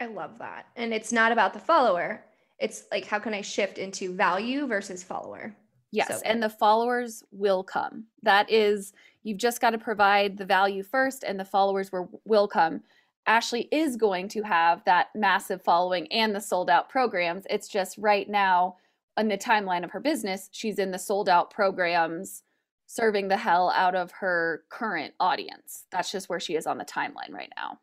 I 0.00 0.06
love 0.06 0.38
that. 0.38 0.66
And 0.76 0.92
it's 0.94 1.12
not 1.12 1.32
about 1.32 1.52
the 1.52 1.58
follower. 1.58 2.24
It's 2.58 2.84
like, 2.90 3.06
how 3.06 3.18
can 3.18 3.34
I 3.34 3.40
shift 3.40 3.78
into 3.78 4.14
value 4.14 4.66
versus 4.66 5.02
follower? 5.02 5.54
Yes. 5.90 6.08
So. 6.08 6.20
And 6.24 6.42
the 6.42 6.50
followers 6.50 7.22
will 7.30 7.62
come. 7.62 8.04
That 8.22 8.50
is, 8.50 8.92
you've 9.22 9.38
just 9.38 9.60
got 9.60 9.70
to 9.70 9.78
provide 9.78 10.36
the 10.36 10.44
value 10.44 10.82
first, 10.82 11.24
and 11.24 11.38
the 11.38 11.44
followers 11.44 11.90
will, 11.92 12.20
will 12.24 12.48
come. 12.48 12.82
Ashley 13.26 13.68
is 13.70 13.96
going 13.96 14.28
to 14.28 14.42
have 14.42 14.84
that 14.84 15.08
massive 15.14 15.62
following 15.62 16.10
and 16.12 16.34
the 16.34 16.40
sold 16.40 16.70
out 16.70 16.88
programs. 16.88 17.44
It's 17.50 17.68
just 17.68 17.98
right 17.98 18.28
now 18.28 18.76
in 19.18 19.28
the 19.28 19.36
timeline 19.36 19.84
of 19.84 19.90
her 19.90 20.00
business, 20.00 20.48
she's 20.52 20.78
in 20.78 20.90
the 20.92 20.98
sold 20.98 21.28
out 21.28 21.50
programs, 21.50 22.42
serving 22.86 23.28
the 23.28 23.36
hell 23.36 23.70
out 23.74 23.94
of 23.94 24.10
her 24.12 24.62
current 24.70 25.12
audience. 25.20 25.84
That's 25.90 26.10
just 26.10 26.28
where 26.28 26.40
she 26.40 26.54
is 26.54 26.66
on 26.66 26.78
the 26.78 26.84
timeline 26.84 27.32
right 27.32 27.52
now. 27.56 27.80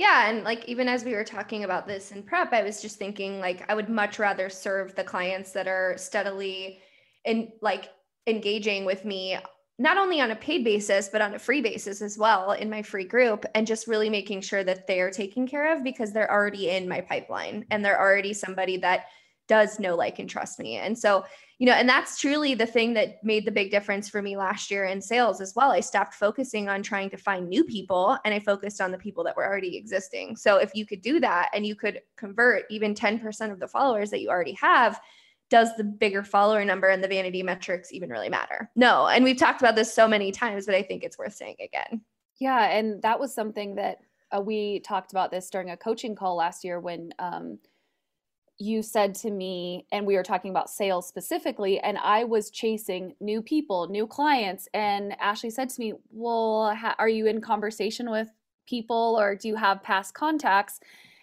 Yeah. 0.00 0.30
And 0.30 0.44
like, 0.44 0.66
even 0.66 0.88
as 0.88 1.04
we 1.04 1.12
were 1.12 1.24
talking 1.24 1.64
about 1.64 1.86
this 1.86 2.10
in 2.10 2.22
prep, 2.22 2.54
I 2.54 2.62
was 2.62 2.80
just 2.80 2.96
thinking, 2.98 3.38
like, 3.38 3.70
I 3.70 3.74
would 3.74 3.90
much 3.90 4.18
rather 4.18 4.48
serve 4.48 4.94
the 4.94 5.04
clients 5.04 5.52
that 5.52 5.68
are 5.68 5.94
steadily 5.98 6.78
and 7.26 7.52
like 7.60 7.90
engaging 8.26 8.86
with 8.86 9.04
me 9.04 9.36
not 9.78 9.98
only 9.98 10.18
on 10.22 10.30
a 10.30 10.36
paid 10.36 10.64
basis 10.64 11.10
but 11.10 11.20
on 11.20 11.34
a 11.34 11.38
free 11.38 11.60
basis 11.60 12.00
as 12.00 12.16
well 12.16 12.52
in 12.52 12.70
my 12.70 12.80
free 12.80 13.04
group 13.04 13.44
and 13.54 13.66
just 13.66 13.86
really 13.86 14.08
making 14.08 14.40
sure 14.40 14.64
that 14.64 14.86
they 14.86 15.00
are 15.00 15.10
taken 15.10 15.46
care 15.46 15.76
of 15.76 15.84
because 15.84 16.12
they're 16.12 16.32
already 16.32 16.70
in 16.70 16.88
my 16.88 17.02
pipeline 17.02 17.66
and 17.70 17.84
they're 17.84 18.00
already 18.00 18.32
somebody 18.32 18.78
that 18.78 19.06
does 19.50 19.80
know 19.80 19.96
like 19.96 20.20
and 20.20 20.30
trust 20.30 20.60
me. 20.60 20.76
And 20.76 20.96
so 20.96 21.24
you 21.58 21.66
know 21.66 21.72
and 21.72 21.88
that's 21.88 22.20
truly 22.20 22.54
the 22.54 22.66
thing 22.66 22.94
that 22.94 23.22
made 23.24 23.44
the 23.44 23.50
big 23.50 23.72
difference 23.72 24.08
for 24.08 24.22
me 24.22 24.36
last 24.36 24.70
year 24.70 24.84
in 24.84 25.02
sales 25.02 25.40
as 25.40 25.56
well. 25.56 25.72
I 25.72 25.80
stopped 25.80 26.14
focusing 26.14 26.68
on 26.68 26.84
trying 26.84 27.10
to 27.10 27.16
find 27.16 27.48
new 27.48 27.64
people 27.64 28.16
and 28.24 28.32
i 28.32 28.38
focused 28.38 28.80
on 28.80 28.92
the 28.92 28.96
people 28.96 29.24
that 29.24 29.36
were 29.36 29.44
already 29.44 29.76
existing. 29.76 30.36
So 30.36 30.58
if 30.58 30.70
you 30.74 30.86
could 30.86 31.02
do 31.02 31.18
that 31.18 31.50
and 31.52 31.66
you 31.66 31.74
could 31.74 32.00
convert 32.16 32.64
even 32.70 32.94
10% 32.94 33.50
of 33.50 33.58
the 33.58 33.66
followers 33.66 34.10
that 34.10 34.20
you 34.20 34.30
already 34.30 34.52
have 34.52 35.00
does 35.50 35.74
the 35.76 35.82
bigger 35.82 36.22
follower 36.22 36.64
number 36.64 36.88
and 36.88 37.02
the 37.02 37.08
vanity 37.08 37.42
metrics 37.42 37.92
even 37.92 38.08
really 38.08 38.28
matter? 38.28 38.70
No. 38.76 39.08
And 39.08 39.24
we've 39.24 39.36
talked 39.36 39.60
about 39.60 39.74
this 39.74 39.92
so 39.92 40.06
many 40.06 40.30
times 40.30 40.64
but 40.64 40.76
i 40.76 40.82
think 40.82 41.02
it's 41.02 41.18
worth 41.18 41.34
saying 41.34 41.56
again. 41.60 42.02
Yeah 42.38 42.70
and 42.70 43.02
that 43.02 43.18
was 43.18 43.34
something 43.34 43.74
that 43.74 43.98
uh, 44.34 44.40
we 44.40 44.78
talked 44.80 45.10
about 45.10 45.32
this 45.32 45.50
during 45.50 45.70
a 45.70 45.76
coaching 45.76 46.14
call 46.14 46.36
last 46.36 46.62
year 46.62 46.78
when 46.78 47.12
um, 47.18 47.58
you 48.60 48.82
said 48.82 49.14
to 49.14 49.30
me, 49.30 49.86
and 49.90 50.06
we 50.06 50.16
were 50.16 50.22
talking 50.22 50.50
about 50.50 50.68
sales 50.68 51.08
specifically, 51.08 51.80
and 51.80 51.96
I 51.96 52.24
was 52.24 52.50
chasing 52.50 53.14
new 53.18 53.40
people, 53.40 53.88
new 53.88 54.06
clients. 54.06 54.68
And 54.74 55.18
Ashley 55.18 55.48
said 55.48 55.70
to 55.70 55.80
me, 55.80 55.94
Well, 56.10 56.74
ha- 56.74 56.94
are 56.98 57.08
you 57.08 57.26
in 57.26 57.40
conversation 57.40 58.10
with 58.10 58.28
people 58.68 59.16
or 59.18 59.34
do 59.34 59.48
you 59.48 59.56
have 59.56 59.82
past 59.82 60.12
contacts? 60.12 60.78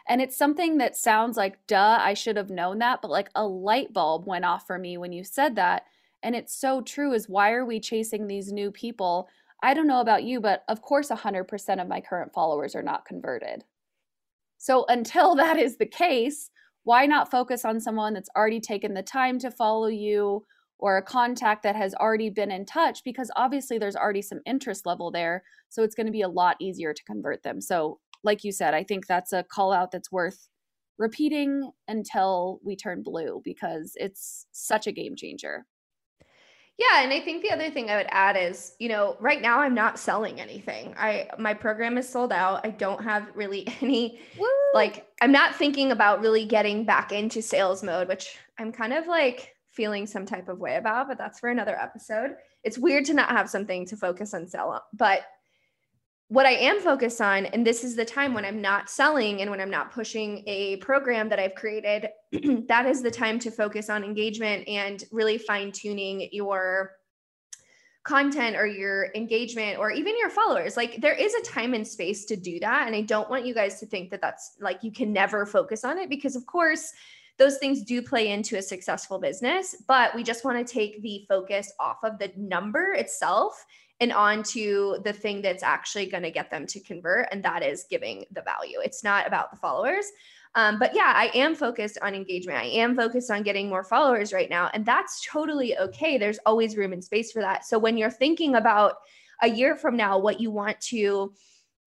And 0.10 0.20
it's 0.20 0.36
something 0.36 0.80
that 0.80 0.96
sounds 0.98 1.38
like, 1.38 1.66
duh, 1.68 2.00
I 2.02 2.16
should 2.16 2.38
have 2.38 2.50
known 2.50 2.80
that. 2.80 3.04
But 3.04 3.12
like 3.12 3.30
a 3.36 3.46
light 3.46 3.94
bulb 3.94 4.26
went 4.26 4.46
off 4.46 4.66
for 4.66 4.80
me 4.80 4.98
when 4.98 5.12
you 5.12 5.24
said 5.24 5.56
that. 5.58 5.84
And 6.24 6.36
it's 6.36 6.56
so 6.56 6.82
true 6.82 7.14
is 7.14 7.30
why 7.30 7.52
are 7.52 7.66
we 7.66 7.80
chasing 7.80 8.26
these 8.26 8.52
new 8.52 8.72
people? 8.72 9.30
I 9.62 9.76
don't 9.76 9.88
know 9.88 10.02
about 10.02 10.24
you, 10.24 10.42
but 10.42 10.64
of 10.68 10.82
course, 10.82 11.10
100% 11.10 11.82
of 11.82 11.88
my 11.88 12.02
current 12.02 12.34
followers 12.34 12.74
are 12.74 12.84
not 12.84 13.06
converted. 13.06 13.64
So 14.58 14.86
until 14.90 15.36
that 15.38 15.60
is 15.60 15.78
the 15.78 15.86
case, 15.86 16.50
why 16.88 17.06
not 17.06 17.30
focus 17.30 17.66
on 17.66 17.80
someone 17.80 18.14
that's 18.14 18.30
already 18.36 18.60
taken 18.60 18.94
the 18.94 19.04
time 19.04 19.40
to 19.40 19.52
follow 19.52 19.88
you 19.88 20.46
or 20.80 20.98
a 20.98 21.02
contact 21.02 21.64
that 21.64 21.76
has 21.76 21.94
already 21.96 22.30
been 22.30 22.52
in 22.52 22.66
touch? 22.66 23.04
Because 23.04 23.32
obviously 23.36 23.78
there's 23.78 23.96
already 23.96 24.22
some 24.22 24.40
interest 24.46 24.86
level 24.86 25.12
there 25.12 25.44
so 25.70 25.84
it's 25.84 25.96
going 25.96 26.06
to 26.06 26.12
be 26.12 26.22
a 26.22 26.30
lot 26.30 26.56
easier 26.62 26.94
to 26.94 27.04
convert 27.04 27.44
them. 27.44 27.60
So 27.62 28.00
like 28.24 28.44
you 28.44 28.52
said 28.52 28.74
i 28.74 28.84
think 28.84 29.08
that's 29.08 29.34
a 29.34 29.44
call 29.44 29.72
out 29.72 29.92
that's 29.92 30.12
worth 30.12 30.48
repeating 30.98 31.72
until 31.88 32.60
we 32.64 32.76
turn 32.76 33.04
blue 33.04 33.42
because 33.44 33.94
it's 33.96 34.48
such 34.52 34.88
a 34.88 34.92
game 34.92 35.16
changer 35.16 35.66
yeah, 36.78 37.02
and 37.02 37.12
I 37.12 37.20
think 37.20 37.42
the 37.42 37.52
other 37.52 37.72
thing 37.72 37.90
I 37.90 37.98
would 37.98 38.08
add 38.12 38.38
is, 38.38 38.76
you 38.78 38.88
know, 38.88 39.18
right 39.20 39.42
now 39.42 39.60
I'm 39.62 39.74
not 39.74 39.98
selling 39.98 40.40
anything. 40.40 40.94
I 40.98 41.28
my 41.40 41.54
program 41.54 41.98
is 41.98 42.08
sold 42.08 42.32
out. 42.32 42.66
I 42.66 42.70
don't 42.70 43.04
have 43.04 43.28
really 43.34 43.68
any 43.82 44.20
Woo! 44.38 44.48
like 44.76 45.08
I'm 45.22 45.32
not 45.32 45.56
thinking 45.56 45.92
about 45.92 46.22
really 46.22 46.46
getting 46.46 46.86
back 46.86 47.12
into 47.12 47.42
sales 47.42 47.82
mode, 47.82 48.08
which 48.08 48.38
I'm 48.60 48.72
kind 48.72 48.94
of 48.94 49.08
like 49.08 49.56
feeling 49.72 50.06
some 50.06 50.26
type 50.26 50.50
of 50.50 50.60
way 50.60 50.76
about, 50.76 51.08
but 51.08 51.18
that's 51.18 51.40
for 51.40 51.50
another 51.50 51.80
episode. 51.80 52.36
It's 52.64 52.78
weird 52.78 53.06
to 53.06 53.14
not 53.14 53.30
have 53.30 53.50
something 53.50 53.86
to 53.88 53.96
focus 53.96 54.34
on 54.34 54.48
sell, 54.48 54.84
but 54.94 55.22
what 56.30 56.46
I 56.46 56.52
am 56.52 56.82
focused 56.82 57.22
on, 57.22 57.46
and 57.46 57.66
this 57.66 57.84
is 57.84 57.96
the 57.96 58.04
time 58.04 58.34
when 58.34 58.44
I'm 58.44 58.62
not 58.62 58.90
selling 58.90 59.42
and 59.42 59.50
when 59.50 59.62
I'm 59.62 59.70
not 59.70 59.94
pushing 59.94 60.44
a 60.46 60.76
program 60.78 61.30
that 61.30 61.40
I've 61.40 61.56
created, 61.56 62.10
that 62.68 62.86
is 62.86 63.02
the 63.02 63.12
time 63.12 63.40
to 63.40 63.52
focus 63.52 63.90
on 63.90 64.04
engagement 64.04 64.68
and 64.68 65.04
really 65.12 65.38
fine 65.38 65.72
tuning 65.72 66.28
your 66.34 66.92
content 68.04 68.58
or 68.58 68.66
your 68.66 69.10
engagement 69.16 69.80
or 69.80 69.92
even 69.92 70.18
your 70.18 70.30
followers. 70.30 70.76
Like 70.76 71.00
there 71.02 71.14
is 71.14 71.34
a 71.34 71.42
time 71.44 71.74
and 71.74 71.88
space 71.88 72.26
to 72.26 72.36
do 72.36 72.60
that. 72.60 72.88
And 72.88 72.96
I 72.96 73.02
don't 73.02 73.30
want 73.30 73.46
you 73.46 73.54
guys 73.54 73.80
to 73.80 73.86
think 73.86 74.10
that 74.12 74.22
that's 74.22 74.58
like 74.60 74.84
you 74.84 74.92
can 74.92 75.14
never 75.14 75.46
focus 75.46 75.86
on 75.86 75.98
it 75.98 76.10
because, 76.10 76.36
of 76.36 76.46
course, 76.46 76.92
those 77.38 77.58
things 77.58 77.84
do 77.84 78.02
play 78.02 78.30
into 78.30 78.58
a 78.58 78.62
successful 78.62 79.20
business, 79.20 79.76
but 79.88 80.16
we 80.16 80.24
just 80.24 80.44
want 80.44 80.66
to 80.66 80.74
take 80.74 81.02
the 81.04 81.24
focus 81.30 81.72
off 81.80 81.98
of 82.04 82.18
the 82.18 82.32
number 82.36 82.94
itself 82.94 83.64
and 84.00 84.14
on 84.14 84.44
to 84.44 85.00
the 85.04 85.14
thing 85.14 85.42
that's 85.42 85.64
actually 85.64 86.06
going 86.06 86.24
to 86.24 86.32
get 86.32 86.52
them 86.52 86.68
to 86.68 86.80
convert. 86.80 87.28
And 87.32 87.44
that 87.44 87.64
is 87.64 87.86
giving 87.90 88.26
the 88.32 88.42
value. 88.42 88.80
It's 88.84 89.04
not 89.04 89.26
about 89.26 89.52
the 89.52 89.58
followers. 89.58 90.06
Um, 90.56 90.80
but 90.80 90.96
yeah, 90.96 91.14
I 91.16 91.30
am 91.36 91.56
focused 91.56 91.98
on 92.02 92.16
engagement. 92.16 92.60
I 92.60 92.66
am 92.66 92.96
focused 92.96 93.30
on 93.30 93.44
getting 93.44 93.70
more 93.70 93.84
followers 93.84 94.34
right 94.34 94.50
now. 94.50 94.70
And 94.74 94.86
that's 94.86 95.26
totally 95.26 95.78
okay. 95.78 96.18
There's 96.18 96.40
always 96.46 96.78
room 96.78 96.94
and 96.94 97.04
space 97.04 97.32
for 97.32 97.42
that. 97.42 97.66
So 97.66 97.78
when 97.78 97.98
you're 97.98 98.10
thinking 98.10 98.56
about 98.56 98.96
a 99.42 99.50
year 99.50 99.76
from 99.76 99.98
now, 99.98 100.18
what 100.18 100.40
you 100.40 100.50
want 100.52 100.80
to 100.82 101.34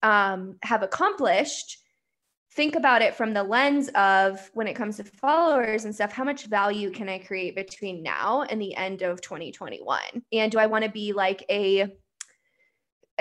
um, 0.03 0.57
have 0.63 0.83
accomplished, 0.83 1.79
think 2.53 2.75
about 2.75 3.01
it 3.01 3.15
from 3.15 3.33
the 3.33 3.43
lens 3.43 3.89
of 3.95 4.49
when 4.53 4.67
it 4.67 4.73
comes 4.73 4.97
to 4.97 5.03
followers 5.03 5.85
and 5.85 5.95
stuff 5.95 6.11
how 6.11 6.23
much 6.23 6.47
value 6.47 6.91
can 6.91 7.07
i 7.07 7.17
create 7.17 7.55
between 7.55 8.03
now 8.03 8.41
and 8.49 8.61
the 8.61 8.75
end 8.75 9.03
of 9.03 9.21
2021 9.21 10.01
and 10.33 10.51
do 10.51 10.59
i 10.59 10.65
want 10.65 10.83
to 10.83 10.91
be 10.91 11.13
like 11.13 11.45
a 11.49 11.87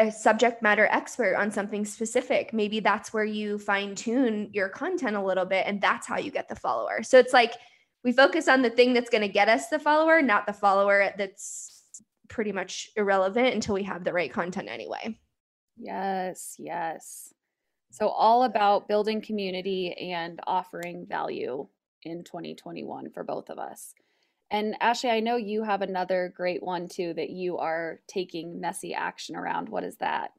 a 0.00 0.10
subject 0.10 0.62
matter 0.62 0.86
expert 0.90 1.36
on 1.36 1.50
something 1.50 1.84
specific. 1.84 2.52
Maybe 2.52 2.80
that's 2.80 3.12
where 3.12 3.24
you 3.24 3.58
fine 3.58 3.94
tune 3.94 4.50
your 4.52 4.68
content 4.68 5.16
a 5.16 5.22
little 5.22 5.44
bit 5.44 5.66
and 5.66 5.80
that's 5.80 6.06
how 6.06 6.18
you 6.18 6.30
get 6.30 6.48
the 6.48 6.56
follower. 6.56 7.02
So 7.02 7.18
it's 7.18 7.32
like 7.32 7.54
we 8.02 8.12
focus 8.12 8.48
on 8.48 8.62
the 8.62 8.70
thing 8.70 8.92
that's 8.92 9.10
going 9.10 9.22
to 9.22 9.28
get 9.28 9.48
us 9.48 9.68
the 9.68 9.78
follower 9.78 10.22
not 10.22 10.46
the 10.46 10.52
follower 10.52 11.12
that's 11.18 11.82
pretty 12.28 12.52
much 12.52 12.88
irrelevant 12.96 13.54
until 13.54 13.74
we 13.74 13.82
have 13.82 14.04
the 14.04 14.12
right 14.12 14.32
content 14.32 14.68
anyway. 14.68 15.18
Yes 15.76 16.56
yes. 16.58 17.32
So, 17.92 18.08
all 18.08 18.44
about 18.44 18.86
building 18.86 19.20
community 19.20 19.92
and 19.92 20.40
offering 20.46 21.06
value 21.06 21.66
in 22.04 22.22
2021 22.22 23.10
for 23.10 23.24
both 23.24 23.50
of 23.50 23.58
us. 23.58 23.94
And 24.50 24.76
Ashley, 24.80 25.10
I 25.10 25.20
know 25.20 25.36
you 25.36 25.62
have 25.62 25.82
another 25.82 26.32
great 26.36 26.62
one 26.62 26.88
too 26.88 27.14
that 27.14 27.30
you 27.30 27.58
are 27.58 28.00
taking 28.08 28.60
messy 28.60 28.94
action 28.94 29.36
around. 29.36 29.68
What 29.68 29.84
is 29.84 29.96
that? 29.96 30.32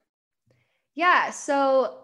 Yeah. 0.95 1.31
So, 1.31 1.97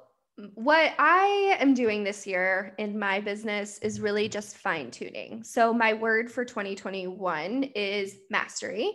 what 0.53 0.93
I 0.99 1.57
am 1.59 1.73
doing 1.73 2.03
this 2.03 2.27
year 2.27 2.75
in 2.77 2.97
my 2.97 3.19
business 3.19 3.79
is 3.79 3.99
really 3.99 4.29
just 4.29 4.55
fine 4.57 4.91
tuning. 4.91 5.43
So, 5.43 5.73
my 5.73 5.93
word 5.93 6.31
for 6.31 6.45
2021 6.45 7.63
is 7.75 8.17
mastery. 8.29 8.91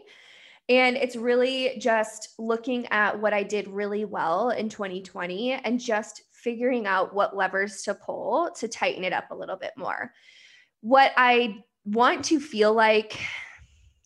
And 0.69 0.97
it's 0.97 1.17
really 1.17 1.77
just 1.79 2.31
looking 2.39 2.87
at 2.87 3.21
what 3.21 3.35
I 3.35 3.43
did 3.43 3.67
really 3.69 4.05
well 4.05 4.51
in 4.51 4.69
2020 4.69 5.53
and 5.53 5.79
just 5.79 6.23
figuring 6.33 6.87
out 6.87 7.15
what 7.15 7.37
levers 7.37 7.83
to 7.83 7.95
pull 7.95 8.51
to 8.59 8.69
tighten 8.69 9.05
it 9.05 9.13
up 9.13 9.31
a 9.31 9.35
little 9.35 9.57
bit 9.57 9.73
more. 9.77 10.13
What 10.81 11.13
I 11.17 11.65
want 11.85 12.25
to 12.27 12.41
feel 12.41 12.73
like 12.73 13.19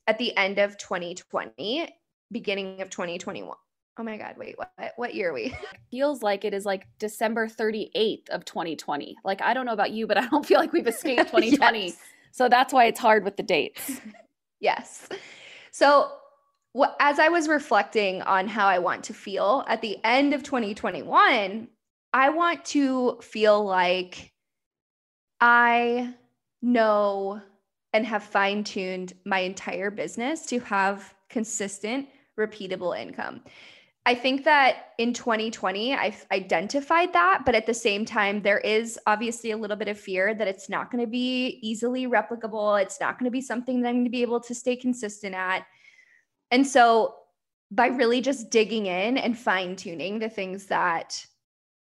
at 0.07 0.19
the 0.19 0.37
end 0.37 0.59
of 0.59 0.79
2020, 0.79 1.89
beginning 2.33 2.81
of 2.81 2.91
2021. 2.91 3.57
Oh 3.99 4.03
my 4.03 4.19
God, 4.19 4.35
wait, 4.37 4.59
what 4.59 4.93
what 4.97 5.15
year 5.15 5.31
are 5.31 5.33
we? 5.33 5.57
Feels 5.91 6.23
like 6.23 6.45
it 6.45 6.53
is 6.53 6.67
like 6.67 6.87
December 6.99 7.49
38th 7.49 8.29
of 8.29 8.45
2020. 8.45 9.17
Like 9.25 9.41
I 9.41 9.55
don't 9.55 9.65
know 9.65 9.73
about 9.73 9.93
you, 9.93 10.07
but 10.07 10.19
I 10.19 10.27
don't 10.27 10.45
feel 10.45 10.59
like 10.59 10.73
we've 10.73 10.87
escaped 10.87 11.31
2020. 11.31 11.87
yes. 11.87 11.97
So 12.31 12.49
that's 12.49 12.73
why 12.73 12.85
it's 12.85 13.01
hard 13.01 13.25
with 13.25 13.39
the 13.39 13.43
dates. 13.43 14.01
yes. 14.61 15.09
So 15.71 16.11
as 17.01 17.19
I 17.19 17.29
was 17.29 17.49
reflecting 17.49 18.21
on 18.23 18.49
how 18.49 18.67
I 18.67 18.79
want 18.79 19.05
to 19.05 19.15
feel 19.15 19.65
at 19.67 19.81
the 19.81 19.97
end 20.05 20.35
of 20.35 20.43
2021, 20.43 21.69
I 22.13 22.29
want 22.29 22.65
to 22.67 23.19
feel 23.23 23.65
like 23.65 24.33
I 25.41 26.15
know 26.61 27.41
and 27.97 28.05
have 28.07 28.23
fine 28.23 28.63
tuned 28.63 29.15
my 29.25 29.39
entire 29.39 29.91
business 29.91 30.45
to 30.45 30.61
have 30.61 31.15
consistent, 31.31 32.07
repeatable 32.39 32.99
income. 32.99 33.41
I 34.05 34.15
think 34.15 34.45
that 34.45 34.91
in 34.99 35.15
2020, 35.15 35.95
I've 35.95 36.27
identified 36.31 37.15
that, 37.15 37.45
but 37.47 37.55
at 37.55 37.65
the 37.65 37.73
same 37.73 38.05
time, 38.05 38.43
there 38.43 38.59
is 38.59 38.99
obviously 39.07 39.51
a 39.53 39.57
little 39.57 39.79
bit 39.79 39.89
of 39.89 39.99
fear 39.99 40.35
that 40.35 40.47
it's 40.47 40.69
not 40.69 40.91
going 40.91 41.03
to 41.03 41.11
be 41.11 41.59
easily 41.63 42.07
replicable. 42.07 42.81
It's 42.81 43.01
not 43.01 43.19
going 43.19 43.25
to 43.25 43.33
be 43.33 43.41
something 43.41 43.81
that 43.81 43.89
I'm 43.89 43.95
going 43.95 44.05
to 44.05 44.11
be 44.11 44.21
able 44.21 44.41
to 44.41 44.55
stay 44.55 44.77
consistent 44.77 45.35
at. 45.35 45.65
And 46.51 46.67
so, 46.67 47.15
by 47.71 47.87
really 47.87 48.21
just 48.21 48.51
digging 48.51 48.87
in 48.87 49.17
and 49.17 49.37
fine 49.37 49.75
tuning 49.75 50.19
the 50.19 50.29
things 50.29 50.67
that 50.67 51.27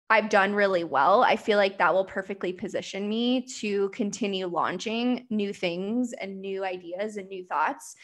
I've 0.09 0.29
done 0.29 0.53
really 0.53 0.83
well. 0.83 1.23
I 1.23 1.35
feel 1.35 1.57
like 1.57 1.77
that 1.79 1.93
will 1.93 2.05
perfectly 2.05 2.53
position 2.53 3.09
me 3.09 3.41
to 3.59 3.89
continue 3.89 4.45
launching 4.45 5.25
new 5.29 5.51
things 5.51 6.13
and 6.13 6.41
new 6.41 6.63
ideas 6.63 7.17
and 7.17 7.27
new 7.27 7.43
thoughts 7.43 7.95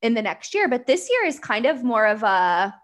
in 0.00 0.14
the 0.14 0.22
next 0.22 0.54
year. 0.54 0.68
But 0.68 0.86
this 0.86 1.10
year 1.10 1.26
is 1.26 1.38
kind 1.38 1.66
of 1.66 1.84
more 1.84 2.06
of 2.06 2.22
a, 2.22 2.74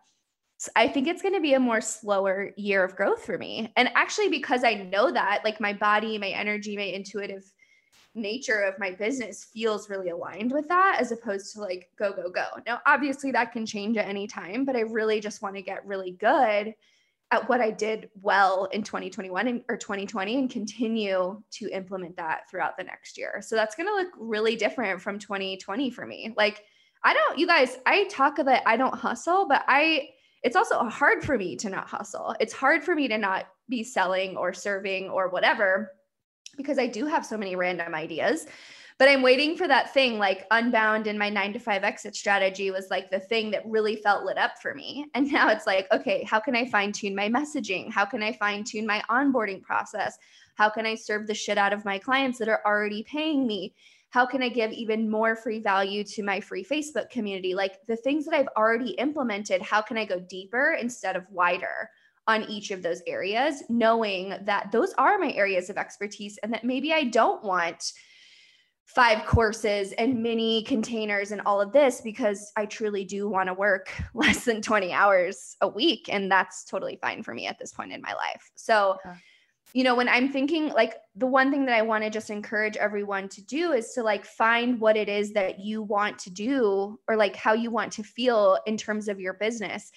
I 0.75 0.89
think 0.89 1.09
it's 1.09 1.23
going 1.23 1.35
to 1.35 1.41
be 1.41 1.55
a 1.55 1.61
more 1.61 1.81
slower 1.81 2.51
year 2.59 2.85
of 2.85 2.97
growth 2.97 3.25
for 3.25 3.39
me. 3.39 3.73
And 3.77 3.91
actually, 3.95 4.29
because 4.29 4.63
I 4.63 4.75
know 4.75 5.11
that, 5.11 5.41
like 5.45 5.61
my 5.61 5.73
body, 5.73 6.19
my 6.19 6.29
energy, 6.29 6.77
my 6.77 6.83
intuitive 6.83 7.51
nature 8.15 8.61
of 8.61 8.79
my 8.79 8.91
business 8.91 9.45
feels 9.53 9.91
really 9.91 10.11
aligned 10.11 10.53
with 10.53 10.69
that 10.69 10.99
as 11.01 11.13
opposed 11.13 11.55
to 11.55 11.61
like 11.61 11.89
go, 11.99 12.13
go, 12.13 12.31
go. 12.31 12.47
Now, 12.67 12.81
obviously, 12.87 13.31
that 13.33 13.53
can 13.53 13.65
change 13.65 13.97
at 13.97 14.09
any 14.09 14.27
time, 14.27 14.65
but 14.67 14.77
I 14.77 14.81
really 14.81 15.21
just 15.21 15.43
want 15.43 15.57
to 15.57 15.63
get 15.63 15.87
really 15.87 16.13
good 16.13 16.75
at 17.33 17.49
what 17.49 17.61
I 17.61 17.71
did 17.71 18.09
well 18.21 18.67
in 18.67 18.83
2021 18.83 19.49
and, 19.49 19.63
or 19.69 19.77
2020 19.77 20.39
and 20.39 20.51
continue 20.51 21.43
to 21.51 21.69
implement 21.71 22.17
that 22.17 22.49
throughout 22.49 22.77
the 22.77 22.85
next 22.85 23.19
year. 23.19 23.43
So 23.43 23.57
that's 23.57 23.75
going 23.75 23.89
to 23.89 23.95
look 23.95 24.13
really 24.17 24.55
different 24.55 25.01
from 25.01 25.19
2020 25.19 25.91
for 25.91 26.07
me. 26.07 26.33
Like 26.37 26.63
I 27.03 27.15
don't 27.15 27.39
you 27.39 27.47
guys, 27.47 27.79
I 27.87 28.05
talk 28.05 28.39
about 28.39 28.63
I 28.67 28.77
don't 28.77 28.95
hustle, 28.95 29.47
but 29.49 29.65
I 29.67 30.09
it's 30.43 30.57
also 30.57 30.79
hard 30.85 31.25
for 31.25 31.37
me 31.37 31.57
to 31.57 31.71
not 31.71 31.89
hustle. 31.89 32.35
It's 32.39 32.53
hard 32.53 32.85
for 32.85 32.95
me 32.95 33.09
to 33.09 33.19
not 33.19 33.47
be 33.69 33.83
selling 33.83 34.37
or 34.37 34.53
serving 34.53 35.09
or 35.09 35.29
whatever 35.29 35.91
because 36.57 36.79
I 36.79 36.87
do 36.87 37.07
have 37.07 37.27
so 37.27 37.37
many 37.37 37.57
random 37.57 37.95
ideas 37.95 38.47
but 38.99 39.09
I'm 39.09 39.21
waiting 39.21 39.57
for 39.57 39.69
that 39.69 39.93
thing 39.93 40.19
like 40.19 40.47
Unbound 40.51 41.07
in 41.07 41.19
my 41.19 41.29
nine 41.29 41.53
to 41.53 41.59
five 41.59 41.85
exit 41.85 42.17
strategy 42.17 42.71
was 42.71 42.91
like 42.91 43.11
the 43.11 43.21
thing 43.21 43.51
that 43.51 43.67
really 43.67 43.97
felt 43.97 44.25
lit 44.25 44.39
up 44.39 44.59
for 44.61 44.75
me. 44.75 45.07
And 45.15 45.31
now 45.33 45.51
it's 45.51 45.67
like, 45.67 45.87
okay, 45.93 46.25
how 46.25 46.41
can 46.41 46.57
I 46.57 46.65
fine 46.67 46.93
tune 46.93 47.15
my 47.15 47.29
messaging? 47.29 47.91
How 47.93 48.07
can 48.07 48.23
I 48.23 48.33
fine 48.33 48.65
tune 48.65 48.87
my 48.87 49.03
onboarding 49.11 49.63
process? 49.63 50.17
How 50.55 50.71
can 50.71 50.87
I 50.87 50.95
serve 50.95 51.27
the 51.27 51.35
shit 51.35 51.59
out 51.59 51.75
of 51.75 51.85
my 51.85 51.99
clients 51.99 52.39
that 52.39 52.49
are 52.49 52.63
already 52.65 53.03
paying 53.03 53.47
me? 53.47 53.75
How 54.11 54.25
can 54.25 54.43
I 54.43 54.49
give 54.49 54.73
even 54.73 55.11
more 55.11 55.37
free 55.37 55.61
value 55.61 56.03
to 56.05 56.23
my 56.23 56.41
free 56.41 56.65
Facebook 56.65 57.11
community? 57.11 57.55
Like 57.55 57.85
the 57.87 57.97
things 57.97 58.25
that 58.25 58.35
I've 58.35 58.49
already 58.57 58.93
implemented, 58.93 59.61
how 59.61 59.83
can 59.83 59.99
I 59.99 60.07
go 60.07 60.21
deeper 60.21 60.77
instead 60.81 61.17
of 61.17 61.31
wider? 61.31 61.91
on 62.29 62.43
each 62.51 62.73
of 62.73 62.83
those 62.83 63.03
areas, 63.07 63.63
knowing 63.69 64.35
that 64.43 64.73
those 64.73 64.93
are 64.95 65.17
my 65.17 65.31
areas 65.35 65.71
of 65.71 65.77
expertise 65.77 66.39
and 66.43 66.53
that 66.53 66.65
maybe 66.65 66.93
I 66.93 67.05
don't 67.05 67.41
want 67.45 67.93
five 68.87 69.27
courses 69.27 69.93
and 69.93 70.23
mini 70.23 70.63
containers 70.63 71.33
and 71.33 71.43
all 71.45 71.61
of 71.61 71.73
this 71.73 72.01
because 72.01 72.53
I 72.57 72.67
truly 72.67 73.05
do 73.05 73.29
want 73.29 73.49
to 73.49 73.55
work 73.55 73.93
less 74.15 74.45
than 74.45 74.63
20 74.63 74.93
hours 74.93 75.57
a 75.61 75.69
week. 75.69 76.09
And 76.09 76.31
that's 76.31 76.65
totally 76.65 76.97
fine 77.03 77.23
for 77.23 77.35
me 77.35 77.47
at 77.47 77.59
this 77.59 77.73
point 77.73 77.93
in 77.93 78.01
my 78.01 78.15
life. 78.15 78.51
So, 78.55 78.97
yeah. 79.05 79.17
you 79.73 79.83
know, 79.83 79.97
when 79.97 80.09
I'm 80.09 80.31
thinking 80.31 80.69
like 80.69 80.95
the 81.17 81.27
one 81.27 81.51
thing 81.51 81.67
that 81.67 81.75
I 81.75 81.83
want 81.83 82.05
to 82.05 82.11
just 82.11 82.31
encourage 82.31 82.77
everyone 82.77 83.29
to 83.31 83.43
do 83.43 83.73
is 83.73 83.93
to 83.95 84.05
like 84.05 84.25
find 84.25 84.81
what 84.81 84.97
it 84.97 85.09
is 85.09 85.33
that 85.33 85.59
you 85.59 85.83
want 85.83 86.19
to 86.21 86.31
do 86.31 86.99
or 87.09 87.17
like 87.17 87.35
how 87.35 87.55
you 87.55 87.73
want 87.73 87.93
to 87.95 88.05
feel 88.05 88.59
in 88.67 88.77
terms 88.77 89.09
of 89.09 89.19
your 89.19 89.35
business 89.35 89.91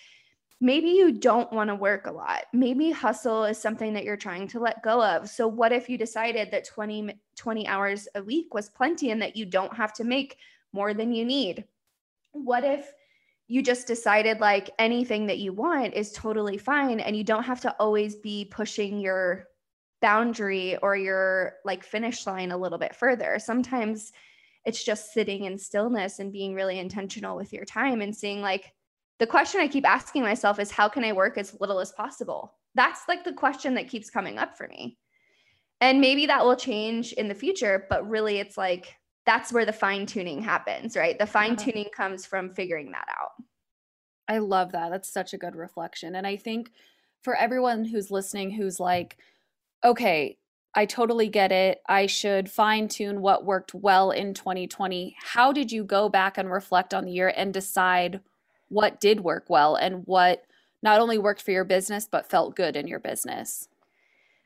maybe 0.62 0.90
you 0.90 1.12
don't 1.12 1.52
want 1.54 1.70
to 1.70 1.76
work 1.76 2.08
a 2.08 2.12
lot. 2.12 2.46
Maybe 2.54 2.92
hustle 2.92 3.46
is 3.46 3.58
something 3.58 3.94
that 3.94 4.04
you're 4.04 4.18
trying 4.18 4.48
to 4.50 4.60
let 4.60 4.84
go 4.84 5.04
of. 5.04 5.30
So, 5.30 5.48
what 5.48 5.72
if 5.72 5.90
you 5.90 5.98
decided 5.98 6.52
that 6.52 6.66
20, 6.66 7.12
20 7.36 7.68
hours 7.68 8.08
a 8.16 8.24
week 8.24 8.54
was 8.54 8.70
plenty 8.70 9.12
and 9.12 9.22
that 9.22 9.36
you 9.36 9.46
don't 9.46 9.74
have 9.74 9.94
to 9.94 10.04
make 10.04 10.38
more 10.74 10.94
than 10.94 11.14
you 11.14 11.26
need? 11.26 11.66
What 12.32 12.64
if 12.64 12.92
you 13.48 13.64
just 13.64 13.88
decided 13.88 14.40
like 14.40 14.70
anything 14.78 15.26
that 15.28 15.40
you 15.40 15.54
want 15.54 15.96
is 15.96 16.12
totally 16.12 16.58
fine 16.58 17.00
and 17.00 17.16
you 17.16 17.24
don't 17.24 17.44
have 17.44 17.62
to 17.62 17.76
always 17.80 18.16
be 18.16 18.46
pushing 18.46 19.00
your 19.00 19.48
boundary 20.02 20.78
or 20.78 20.96
your 20.96 21.54
like 21.66 21.84
finish 21.84 22.28
line 22.28 22.52
a 22.52 22.58
little 22.58 22.78
bit 22.78 22.96
further? 22.96 23.40
Sometimes 23.40 24.12
it's 24.66 24.84
just 24.84 25.14
sitting 25.14 25.46
in 25.46 25.58
stillness 25.58 26.20
and 26.20 26.34
being 26.34 26.54
really 26.54 26.78
intentional 26.78 27.36
with 27.36 27.54
your 27.54 27.66
time 27.66 28.02
and 28.02 28.16
seeing 28.16 28.42
like, 28.42 28.74
the 29.20 29.28
question 29.28 29.62
I 29.62 29.68
keep 29.68 29.88
asking 29.88 30.24
myself 30.24 30.60
is 30.60 30.72
how 30.72 30.90
can 30.90 31.04
I 31.04 31.12
work 31.12 31.38
as 31.38 31.56
little 31.60 31.80
as 31.80 31.92
possible? 31.92 32.56
That's 32.76 33.02
like 33.08 33.24
the 33.24 33.34
question 33.34 33.76
that 33.76 33.90
keeps 33.90 34.10
coming 34.10 34.38
up 34.38 34.58
for 34.58 34.68
me. 34.68 34.98
And 35.82 36.02
maybe 36.02 36.26
that 36.26 36.44
will 36.44 36.56
change 36.56 37.14
in 37.14 37.28
the 37.28 37.36
future, 37.36 37.86
but 37.90 38.10
really 38.10 38.40
it's 38.40 38.58
like 38.58 38.96
that's 39.26 39.54
where 39.54 39.66
the 39.66 39.74
fine 39.74 40.06
tuning 40.06 40.42
happens, 40.42 40.96
right? 40.96 41.18
The 41.20 41.26
fine 41.26 41.56
tuning 41.56 41.88
comes 41.96 42.26
from 42.26 42.54
figuring 42.54 42.92
that 42.92 43.08
out. 43.10 43.32
I 44.28 44.40
love 44.40 44.72
that. 44.72 44.90
That's 44.90 45.12
such 45.12 45.34
a 45.34 45.38
good 45.38 45.56
reflection. 45.56 46.16
And 46.16 46.26
I 46.26 46.36
think 46.36 46.72
for 47.22 47.36
everyone 47.36 47.86
who's 47.86 48.12
listening 48.12 48.52
who's 48.52 48.80
like, 48.80 49.18
okay, 49.84 50.38
I 50.76 50.86
totally 50.86 51.28
get 51.28 51.52
it. 51.52 51.80
I 51.88 52.06
should 52.06 52.50
fine 52.50 52.88
tune 52.88 53.22
what 53.22 53.46
worked 53.46 53.74
well 53.74 54.12
in 54.12 54.34
2020. 54.34 55.16
How 55.20 55.52
did 55.52 55.72
you 55.72 55.84
go 55.84 56.10
back 56.10 56.38
and 56.38 56.52
reflect 56.52 56.94
on 56.94 57.06
the 57.06 57.12
year 57.12 57.34
and 57.36 57.54
decide 57.54 58.22
what 58.70 59.00
did 59.00 59.22
work 59.22 59.46
well 59.50 59.76
and 59.76 60.04
what 60.06 60.44
not 60.82 61.02
only 61.02 61.18
worked 61.18 61.42
for 61.42 61.52
your 61.52 61.66
business 61.66 62.08
but 62.10 62.30
felt 62.30 62.56
good 62.56 62.76
in 62.76 62.88
your 62.88 63.00
business? 63.00 63.68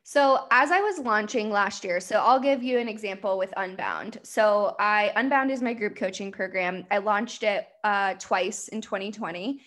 So, 0.05 0.47
as 0.51 0.69
I 0.69 0.81
was 0.81 0.99
launching 0.99 1.49
last 1.49 1.85
year, 1.85 2.01
so 2.01 2.17
I'll 2.17 2.39
give 2.39 2.61
you 2.61 2.77
an 2.77 2.89
example 2.89 3.37
with 3.37 3.53
Unbound. 3.55 4.19
So, 4.23 4.75
I 4.77 5.13
Unbound 5.15 5.49
is 5.49 5.61
my 5.61 5.73
group 5.73 5.95
coaching 5.95 6.29
program. 6.29 6.85
I 6.91 6.97
launched 6.97 7.43
it 7.43 7.67
uh, 7.85 8.15
twice 8.19 8.67
in 8.67 8.81
2020, 8.81 9.61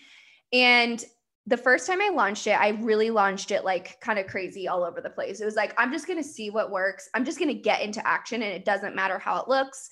and 0.53 1.03
the 1.47 1.57
first 1.57 1.87
time 1.87 2.01
I 2.01 2.09
launched 2.09 2.45
it, 2.45 2.59
I 2.59 2.69
really 2.69 3.09
launched 3.09 3.49
it 3.51 3.63
like 3.63 3.99
kind 3.99 4.19
of 4.19 4.27
crazy 4.27 4.67
all 4.67 4.83
over 4.83 5.01
the 5.01 5.09
place. 5.09 5.39
It 5.39 5.45
was 5.45 5.55
like, 5.55 5.73
I'm 5.77 5.91
just 5.93 6.05
going 6.05 6.21
to 6.21 6.27
see 6.27 6.49
what 6.49 6.71
works. 6.71 7.09
I'm 7.15 7.25
just 7.25 7.39
going 7.39 7.47
to 7.47 7.59
get 7.59 7.81
into 7.81 8.05
action, 8.05 8.43
and 8.43 8.53
it 8.53 8.63
doesn't 8.63 8.95
matter 8.95 9.17
how 9.17 9.41
it 9.41 9.47
looks. 9.47 9.89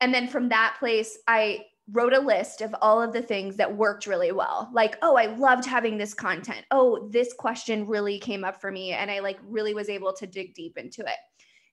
And 0.00 0.12
then 0.12 0.26
from 0.26 0.48
that 0.48 0.76
place, 0.80 1.18
I 1.28 1.66
wrote 1.92 2.12
a 2.12 2.20
list 2.20 2.60
of 2.60 2.74
all 2.82 3.00
of 3.00 3.12
the 3.12 3.22
things 3.22 3.56
that 3.56 3.76
worked 3.76 4.06
really 4.06 4.32
well. 4.32 4.68
Like, 4.72 4.96
oh, 5.02 5.16
I 5.16 5.26
loved 5.36 5.64
having 5.64 5.96
this 5.96 6.14
content. 6.14 6.64
Oh, 6.70 7.08
this 7.10 7.32
question 7.32 7.86
really 7.86 8.18
came 8.18 8.44
up 8.44 8.60
for 8.60 8.70
me 8.70 8.92
and 8.92 9.10
I 9.10 9.20
like 9.20 9.38
really 9.42 9.74
was 9.74 9.88
able 9.88 10.12
to 10.14 10.26
dig 10.26 10.54
deep 10.54 10.76
into 10.76 11.00
it. 11.02 11.16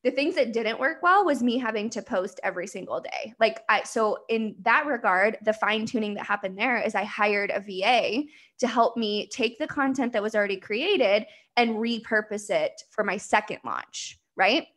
The 0.04 0.12
things 0.12 0.36
that 0.36 0.54
didn't 0.54 0.80
work 0.80 1.02
well 1.02 1.26
was 1.26 1.42
me 1.42 1.58
having 1.58 1.90
to 1.90 2.02
post 2.02 2.40
every 2.44 2.68
single 2.68 3.02
day. 3.02 3.34
Like 3.40 3.62
I 3.70 3.84
so 3.84 4.20
in 4.30 4.56
that 4.62 4.86
regard, 4.86 5.38
the 5.44 5.54
fine 5.54 5.86
tuning 5.86 6.14
that 6.14 6.28
happened 6.28 6.58
there 6.58 6.78
is 6.78 6.94
I 6.94 7.04
hired 7.04 7.52
a 7.52 7.60
VA 7.60 8.24
to 8.60 8.68
help 8.68 8.96
me 8.96 9.28
take 9.28 9.58
the 9.58 9.68
content 9.68 10.14
that 10.14 10.22
was 10.22 10.36
already 10.36 10.58
created 10.58 11.26
and 11.58 11.72
repurpose 11.72 12.52
it 12.52 12.84
for 12.92 13.04
my 13.04 13.18
second 13.18 13.60
launch, 13.66 14.20
right? 14.36 14.68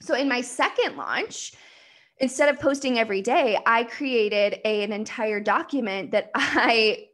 So 0.00 0.16
in 0.16 0.28
my 0.28 0.40
second 0.40 0.96
launch, 0.96 1.52
instead 2.18 2.48
of 2.48 2.60
posting 2.60 2.98
every 2.98 3.22
day, 3.22 3.58
I 3.66 3.84
created 3.84 4.60
a, 4.64 4.82
an 4.84 4.92
entire 4.92 5.40
document 5.40 6.12
that 6.12 6.30
I 6.34 7.06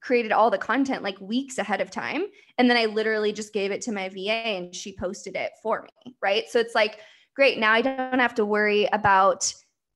created 0.00 0.32
all 0.32 0.50
the 0.50 0.58
content 0.58 1.02
like 1.02 1.20
weeks 1.20 1.58
ahead 1.58 1.80
of 1.80 1.90
time. 1.90 2.24
And 2.58 2.70
then 2.70 2.76
I 2.76 2.86
literally 2.86 3.32
just 3.32 3.52
gave 3.52 3.70
it 3.70 3.82
to 3.82 3.92
my 3.92 4.08
VA 4.08 4.30
and 4.30 4.74
she 4.74 4.96
posted 4.96 5.36
it 5.36 5.52
for 5.62 5.82
me. 5.82 6.16
Right. 6.22 6.44
So 6.48 6.58
it's 6.58 6.74
like, 6.74 7.00
great. 7.36 7.58
Now 7.58 7.72
I 7.72 7.82
don't 7.82 8.18
have 8.18 8.34
to 8.36 8.44
worry 8.44 8.88
about 8.92 9.52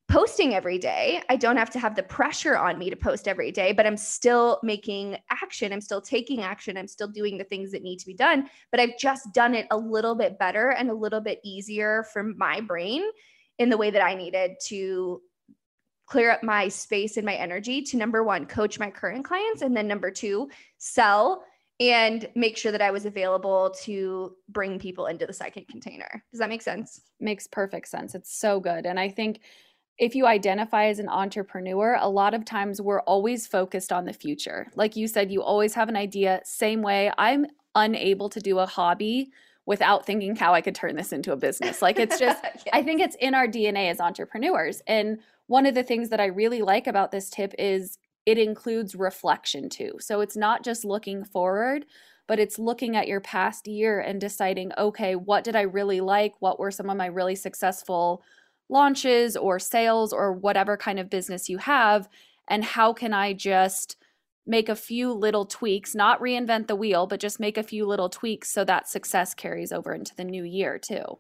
posting 0.08 0.54
every 0.54 0.78
day. 0.78 1.22
I 1.30 1.36
don't 1.36 1.56
have 1.56 1.70
to 1.70 1.78
have 1.78 1.96
the 1.96 2.02
pressure 2.02 2.56
on 2.56 2.78
me 2.78 2.90
to 2.90 2.96
post 2.96 3.26
every 3.26 3.50
day, 3.50 3.72
but 3.72 3.86
I'm 3.86 3.96
still 3.96 4.60
making 4.62 5.16
action. 5.30 5.72
I'm 5.72 5.80
still 5.80 6.02
taking 6.02 6.42
action. 6.42 6.76
I'm 6.76 6.86
still 6.86 7.08
doing 7.08 7.38
the 7.38 7.44
things 7.44 7.72
that 7.72 7.82
need 7.82 7.98
to 8.00 8.06
be 8.06 8.14
done, 8.14 8.48
but 8.70 8.80
I've 8.80 8.98
just 8.98 9.32
done 9.32 9.54
it 9.54 9.66
a 9.70 9.76
little 9.76 10.14
bit 10.14 10.38
better 10.38 10.70
and 10.70 10.90
a 10.90 10.94
little 10.94 11.20
bit 11.20 11.40
easier 11.42 12.04
for 12.12 12.22
my 12.22 12.60
brain 12.60 13.02
in 13.58 13.70
the 13.70 13.76
way 13.76 13.90
that 13.90 14.04
I 14.04 14.14
needed 14.14 14.56
to 14.66 15.22
clear 16.06 16.30
up 16.30 16.42
my 16.42 16.68
space 16.68 17.16
and 17.16 17.24
my 17.24 17.34
energy 17.34 17.82
to 17.82 17.96
number 17.96 18.22
one, 18.22 18.46
coach 18.46 18.78
my 18.78 18.90
current 18.90 19.24
clients, 19.24 19.62
and 19.62 19.76
then 19.76 19.88
number 19.88 20.10
two, 20.10 20.50
sell 20.78 21.44
and 21.80 22.28
make 22.36 22.56
sure 22.56 22.70
that 22.70 22.82
I 22.82 22.92
was 22.92 23.04
available 23.04 23.74
to 23.82 24.36
bring 24.48 24.78
people 24.78 25.06
into 25.06 25.26
the 25.26 25.32
second 25.32 25.66
container. 25.66 26.22
Does 26.30 26.38
that 26.38 26.48
make 26.48 26.62
sense? 26.62 27.00
Makes 27.18 27.48
perfect 27.48 27.88
sense. 27.88 28.14
It's 28.14 28.32
so 28.32 28.60
good. 28.60 28.86
And 28.86 29.00
I 29.00 29.08
think 29.08 29.40
if 29.98 30.14
you 30.14 30.26
identify 30.26 30.86
as 30.86 30.98
an 30.98 31.08
entrepreneur, 31.08 31.96
a 32.00 32.08
lot 32.08 32.34
of 32.34 32.44
times 32.44 32.80
we're 32.80 33.00
always 33.00 33.46
focused 33.46 33.92
on 33.92 34.04
the 34.04 34.12
future. 34.12 34.68
Like 34.76 34.94
you 34.94 35.08
said, 35.08 35.32
you 35.32 35.42
always 35.42 35.74
have 35.74 35.88
an 35.88 35.96
idea. 35.96 36.40
Same 36.44 36.82
way, 36.82 37.12
I'm 37.16 37.46
unable 37.74 38.28
to 38.28 38.40
do 38.40 38.58
a 38.58 38.66
hobby 38.66 39.32
without 39.66 40.04
thinking 40.04 40.36
how 40.36 40.54
I 40.54 40.60
could 40.60 40.74
turn 40.74 40.96
this 40.96 41.12
into 41.12 41.32
a 41.32 41.36
business. 41.36 41.80
Like 41.80 41.98
it's 41.98 42.18
just, 42.20 42.42
yes. 42.42 42.64
I 42.72 42.82
think 42.82 43.00
it's 43.00 43.16
in 43.16 43.34
our 43.34 43.46
DNA 43.46 43.90
as 43.90 44.00
entrepreneurs. 44.00 44.82
And 44.86 45.18
one 45.46 45.66
of 45.66 45.74
the 45.74 45.82
things 45.82 46.10
that 46.10 46.20
I 46.20 46.26
really 46.26 46.62
like 46.62 46.86
about 46.86 47.10
this 47.10 47.30
tip 47.30 47.54
is 47.58 47.98
it 48.26 48.38
includes 48.38 48.94
reflection 48.94 49.68
too. 49.68 49.92
So 50.00 50.20
it's 50.20 50.36
not 50.36 50.64
just 50.64 50.84
looking 50.84 51.24
forward, 51.24 51.86
but 52.26 52.38
it's 52.38 52.58
looking 52.58 52.96
at 52.96 53.08
your 53.08 53.20
past 53.20 53.66
year 53.66 54.00
and 54.00 54.20
deciding, 54.20 54.72
okay, 54.78 55.14
what 55.14 55.44
did 55.44 55.56
I 55.56 55.62
really 55.62 56.00
like? 56.00 56.32
What 56.40 56.58
were 56.58 56.70
some 56.70 56.88
of 56.88 56.96
my 56.96 57.06
really 57.06 57.34
successful 57.34 58.22
launches 58.70 59.36
or 59.36 59.58
sales 59.58 60.12
or 60.12 60.32
whatever 60.32 60.76
kind 60.76 60.98
of 60.98 61.10
business 61.10 61.50
you 61.50 61.58
have? 61.58 62.08
And 62.48 62.64
how 62.64 62.92
can 62.92 63.12
I 63.12 63.34
just 63.34 63.96
make 64.46 64.68
a 64.68 64.76
few 64.76 65.12
little 65.12 65.46
tweaks, 65.46 65.94
not 65.94 66.20
reinvent 66.20 66.66
the 66.66 66.76
wheel, 66.76 67.06
but 67.06 67.20
just 67.20 67.40
make 67.40 67.56
a 67.56 67.62
few 67.62 67.86
little 67.86 68.08
tweaks 68.08 68.50
so 68.50 68.64
that 68.64 68.88
success 68.88 69.34
carries 69.34 69.72
over 69.72 69.94
into 69.94 70.14
the 70.14 70.24
new 70.24 70.44
year 70.44 70.78
too? 70.78 71.18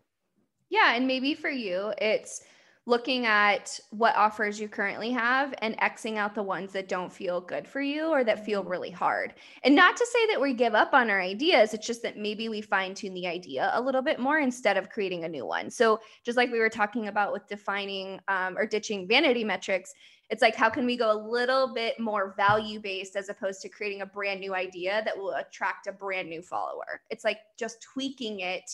Yeah. 0.70 0.94
And 0.94 1.06
maybe 1.06 1.34
for 1.34 1.50
you, 1.50 1.92
it's, 1.98 2.42
looking 2.86 3.24
at 3.24 3.80
what 3.90 4.14
offers 4.14 4.60
you 4.60 4.68
currently 4.68 5.10
have 5.10 5.54
and 5.58 5.78
Xing 5.78 6.18
out 6.18 6.34
the 6.34 6.42
ones 6.42 6.72
that 6.72 6.86
don't 6.86 7.12
feel 7.12 7.40
good 7.40 7.66
for 7.66 7.80
you 7.80 8.08
or 8.08 8.24
that 8.24 8.44
feel 8.44 8.62
really 8.62 8.90
hard. 8.90 9.32
And 9.62 9.74
not 9.74 9.96
to 9.96 10.06
say 10.06 10.26
that 10.32 10.40
we 10.40 10.52
give 10.52 10.74
up 10.74 10.92
on 10.92 11.08
our 11.08 11.20
ideas, 11.20 11.72
it's 11.72 11.86
just 11.86 12.02
that 12.02 12.18
maybe 12.18 12.50
we 12.50 12.60
fine 12.60 12.94
tune 12.94 13.14
the 13.14 13.26
idea 13.26 13.70
a 13.72 13.80
little 13.80 14.02
bit 14.02 14.20
more 14.20 14.38
instead 14.38 14.76
of 14.76 14.90
creating 14.90 15.24
a 15.24 15.28
new 15.28 15.46
one. 15.46 15.70
So, 15.70 16.00
just 16.24 16.36
like 16.36 16.52
we 16.52 16.58
were 16.58 16.68
talking 16.68 17.08
about 17.08 17.32
with 17.32 17.46
defining 17.48 18.20
um, 18.28 18.58
or 18.58 18.66
ditching 18.66 19.08
vanity 19.08 19.44
metrics, 19.44 19.94
it's 20.30 20.42
like, 20.42 20.56
how 20.56 20.70
can 20.70 20.86
we 20.86 20.96
go 20.96 21.12
a 21.12 21.22
little 21.28 21.72
bit 21.74 22.00
more 22.00 22.34
value 22.36 22.80
based 22.80 23.14
as 23.14 23.28
opposed 23.28 23.60
to 23.62 23.68
creating 23.68 24.00
a 24.00 24.06
brand 24.06 24.40
new 24.40 24.54
idea 24.54 25.02
that 25.04 25.16
will 25.16 25.32
attract 25.32 25.86
a 25.86 25.92
brand 25.92 26.28
new 26.28 26.42
follower? 26.42 27.02
It's 27.10 27.24
like 27.24 27.38
just 27.58 27.82
tweaking 27.82 28.40
it 28.40 28.64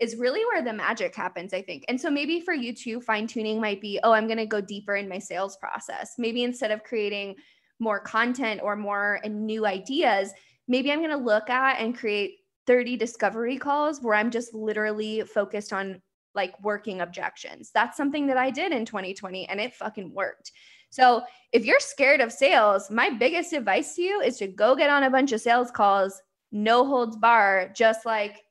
is 0.00 0.16
really 0.16 0.44
where 0.46 0.62
the 0.62 0.72
magic 0.72 1.14
happens, 1.14 1.54
I 1.54 1.62
think. 1.62 1.84
And 1.88 2.00
so 2.00 2.10
maybe 2.10 2.40
for 2.40 2.52
you 2.54 2.74
too, 2.74 3.00
fine 3.00 3.26
tuning 3.26 3.60
might 3.60 3.80
be, 3.80 4.00
oh, 4.02 4.12
I'm 4.12 4.26
going 4.26 4.38
to 4.38 4.46
go 4.46 4.60
deeper 4.60 4.96
in 4.96 5.08
my 5.08 5.18
sales 5.18 5.56
process. 5.56 6.14
Maybe 6.18 6.42
instead 6.42 6.70
of 6.70 6.82
creating 6.82 7.36
more 7.78 8.00
content 8.00 8.60
or 8.62 8.74
more 8.74 9.20
and 9.24 9.46
new 9.46 9.66
ideas, 9.66 10.32
maybe 10.66 10.90
I'm 10.90 11.00
going 11.00 11.10
to 11.10 11.16
look 11.16 11.48
at 11.50 11.80
and 11.80 11.96
create 11.96 12.38
30 12.66 12.96
discovery 12.96 13.58
calls 13.58 14.00
where 14.00 14.14
I'm 14.14 14.30
just 14.30 14.54
literally 14.54 15.22
focused 15.22 15.72
on 15.72 16.00
like 16.34 16.60
working 16.62 17.00
objections. 17.00 17.70
That's 17.72 17.96
something 17.96 18.26
that 18.26 18.36
I 18.36 18.50
did 18.50 18.72
in 18.72 18.84
2020 18.84 19.48
and 19.48 19.60
it 19.60 19.74
fucking 19.74 20.12
worked. 20.12 20.50
So, 20.94 21.24
if 21.50 21.64
you're 21.64 21.80
scared 21.80 22.20
of 22.20 22.30
sales, 22.30 22.88
my 22.88 23.10
biggest 23.10 23.52
advice 23.52 23.96
to 23.96 24.02
you 24.02 24.20
is 24.20 24.36
to 24.36 24.46
go 24.46 24.76
get 24.76 24.90
on 24.90 25.02
a 25.02 25.10
bunch 25.10 25.32
of 25.32 25.40
sales 25.40 25.72
calls, 25.72 26.22
no 26.52 26.86
holds 26.86 27.16
bar, 27.16 27.72
just 27.74 28.06
like 28.06 28.44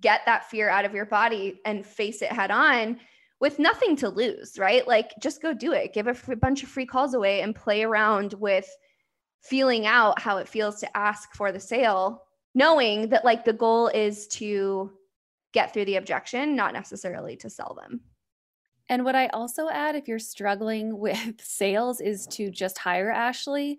get 0.00 0.22
that 0.24 0.48
fear 0.48 0.70
out 0.70 0.86
of 0.86 0.94
your 0.94 1.04
body 1.04 1.60
and 1.66 1.84
face 1.84 2.22
it 2.22 2.32
head 2.32 2.50
on 2.50 2.98
with 3.38 3.58
nothing 3.58 3.96
to 3.96 4.08
lose, 4.08 4.58
right? 4.58 4.88
Like 4.88 5.10
just 5.22 5.42
go 5.42 5.52
do 5.52 5.72
it. 5.72 5.92
Give 5.92 6.06
a 6.06 6.36
bunch 6.36 6.62
of 6.62 6.70
free 6.70 6.86
calls 6.86 7.12
away 7.12 7.42
and 7.42 7.54
play 7.54 7.82
around 7.82 8.32
with 8.38 8.66
feeling 9.42 9.84
out 9.84 10.18
how 10.18 10.38
it 10.38 10.48
feels 10.48 10.80
to 10.80 10.96
ask 10.96 11.34
for 11.34 11.52
the 11.52 11.60
sale, 11.60 12.22
knowing 12.54 13.10
that 13.10 13.26
like 13.26 13.44
the 13.44 13.52
goal 13.52 13.88
is 13.88 14.26
to 14.28 14.90
get 15.52 15.74
through 15.74 15.84
the 15.84 15.96
objection, 15.96 16.56
not 16.56 16.72
necessarily 16.72 17.36
to 17.36 17.50
sell 17.50 17.78
them. 17.78 18.00
And 18.88 19.04
what 19.04 19.16
I 19.16 19.26
also 19.28 19.68
add 19.68 19.96
if 19.96 20.08
you're 20.08 20.18
struggling 20.18 20.98
with 20.98 21.40
sales 21.40 22.00
is 22.00 22.26
to 22.28 22.50
just 22.50 22.78
hire 22.78 23.10
Ashley 23.10 23.78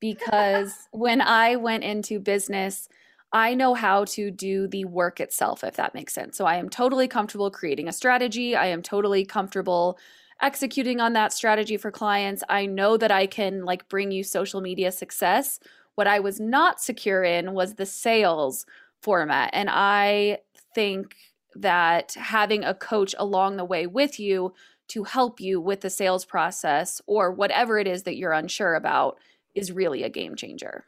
because 0.00 0.72
when 0.92 1.20
I 1.20 1.56
went 1.56 1.84
into 1.84 2.18
business, 2.18 2.88
I 3.32 3.54
know 3.54 3.74
how 3.74 4.04
to 4.06 4.30
do 4.30 4.68
the 4.68 4.84
work 4.84 5.18
itself, 5.18 5.64
if 5.64 5.74
that 5.76 5.94
makes 5.94 6.14
sense. 6.14 6.36
So 6.36 6.44
I 6.46 6.56
am 6.56 6.68
totally 6.68 7.08
comfortable 7.08 7.50
creating 7.50 7.88
a 7.88 7.92
strategy. 7.92 8.54
I 8.54 8.66
am 8.66 8.80
totally 8.80 9.24
comfortable 9.24 9.98
executing 10.40 11.00
on 11.00 11.14
that 11.14 11.32
strategy 11.32 11.76
for 11.76 11.90
clients. 11.90 12.44
I 12.48 12.66
know 12.66 12.96
that 12.96 13.10
I 13.10 13.26
can 13.26 13.64
like 13.64 13.88
bring 13.88 14.12
you 14.12 14.22
social 14.22 14.60
media 14.60 14.92
success. 14.92 15.58
What 15.96 16.06
I 16.06 16.20
was 16.20 16.38
not 16.38 16.80
secure 16.80 17.24
in 17.24 17.54
was 17.54 17.74
the 17.74 17.86
sales 17.86 18.66
format. 19.02 19.50
And 19.52 19.68
I 19.70 20.38
think 20.74 21.16
that 21.56 22.14
having 22.14 22.64
a 22.64 22.74
coach 22.74 23.14
along 23.18 23.56
the 23.56 23.64
way 23.64 23.86
with 23.86 24.18
you 24.18 24.52
to 24.88 25.04
help 25.04 25.40
you 25.40 25.60
with 25.60 25.80
the 25.80 25.90
sales 25.90 26.24
process 26.24 27.00
or 27.06 27.30
whatever 27.30 27.78
it 27.78 27.86
is 27.86 28.02
that 28.02 28.16
you're 28.16 28.32
unsure 28.32 28.74
about 28.74 29.18
is 29.54 29.72
really 29.72 30.02
a 30.02 30.08
game 30.08 30.34
changer. 30.36 30.84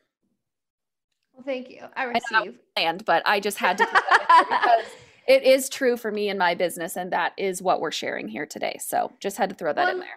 Well, 1.33 1.45
thank 1.45 1.71
you. 1.71 1.83
I 1.95 2.05
receive. 2.05 2.59
planned, 2.75 3.05
but 3.05 3.23
I 3.27 3.41
just 3.41 3.59
had 3.59 3.79
to 3.79 3.87
because 4.39 4.87
it 5.27 5.43
is 5.43 5.69
true 5.69 5.97
for 5.97 6.11
me 6.11 6.29
and 6.29 6.39
my 6.39 6.55
business, 6.55 6.97
and 6.97 7.13
that 7.13 7.33
is 7.37 7.61
what 7.61 7.81
we're 7.81 7.91
sharing 7.91 8.29
here 8.29 8.47
today. 8.47 8.79
So 8.81 9.13
just 9.21 9.37
had 9.37 9.51
to 9.51 9.55
throw 9.55 9.73
that 9.73 9.85
well, 9.85 9.95
in 9.95 10.01
there. 10.01 10.09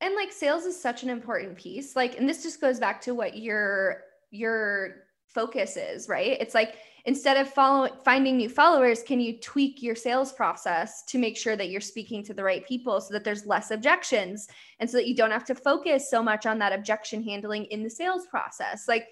And 0.00 0.14
like 0.14 0.32
sales 0.32 0.64
is 0.64 0.80
such 0.80 1.02
an 1.02 1.10
important 1.10 1.56
piece. 1.56 1.96
Like, 1.96 2.18
and 2.18 2.28
this 2.28 2.42
just 2.42 2.60
goes 2.60 2.78
back 2.78 3.00
to 3.02 3.14
what 3.14 3.36
your 3.36 4.02
your 4.30 4.96
focus 5.34 5.76
is, 5.76 6.08
right? 6.08 6.36
It's 6.40 6.54
like 6.54 6.76
instead 7.04 7.36
of 7.36 7.52
following 7.52 7.92
finding 8.04 8.36
new 8.36 8.48
followers, 8.48 9.02
can 9.02 9.20
you 9.20 9.38
tweak 9.38 9.82
your 9.82 9.94
sales 9.94 10.32
process 10.32 11.02
to 11.04 11.18
make 11.18 11.36
sure 11.36 11.56
that 11.56 11.70
you're 11.70 11.80
speaking 11.80 12.22
to 12.24 12.34
the 12.34 12.44
right 12.44 12.66
people 12.66 13.00
so 13.00 13.12
that 13.14 13.24
there's 13.24 13.46
less 13.46 13.70
objections 13.70 14.48
and 14.78 14.88
so 14.88 14.96
that 14.96 15.08
you 15.08 15.16
don't 15.16 15.30
have 15.30 15.44
to 15.44 15.54
focus 15.54 16.08
so 16.10 16.22
much 16.22 16.46
on 16.46 16.58
that 16.58 16.72
objection 16.72 17.22
handling 17.22 17.64
in 17.66 17.82
the 17.82 17.90
sales 17.90 18.26
process. 18.26 18.86
Like 18.86 19.08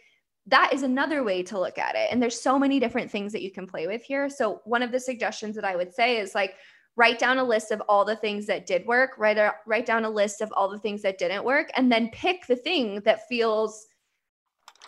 that 0.46 0.72
is 0.72 0.82
another 0.82 1.22
way 1.22 1.42
to 1.44 1.58
look 1.58 1.78
at 1.78 1.94
it. 1.94 2.08
And 2.10 2.22
there's 2.22 2.40
so 2.40 2.58
many 2.58 2.80
different 2.80 3.10
things 3.10 3.32
that 3.32 3.42
you 3.42 3.50
can 3.50 3.66
play 3.66 3.86
with 3.86 4.02
here. 4.02 4.28
So, 4.28 4.60
one 4.64 4.82
of 4.82 4.92
the 4.92 5.00
suggestions 5.00 5.54
that 5.56 5.64
I 5.64 5.76
would 5.76 5.94
say 5.94 6.18
is 6.18 6.34
like, 6.34 6.54
write 6.96 7.18
down 7.18 7.38
a 7.38 7.44
list 7.44 7.70
of 7.70 7.80
all 7.88 8.04
the 8.04 8.16
things 8.16 8.46
that 8.46 8.66
did 8.66 8.84
work, 8.86 9.12
write, 9.16 9.38
a, 9.38 9.54
write 9.66 9.86
down 9.86 10.04
a 10.04 10.10
list 10.10 10.40
of 10.40 10.52
all 10.52 10.68
the 10.68 10.78
things 10.78 11.02
that 11.02 11.18
didn't 11.18 11.44
work, 11.44 11.70
and 11.76 11.90
then 11.90 12.10
pick 12.10 12.46
the 12.46 12.56
thing 12.56 13.00
that 13.04 13.28
feels 13.28 13.86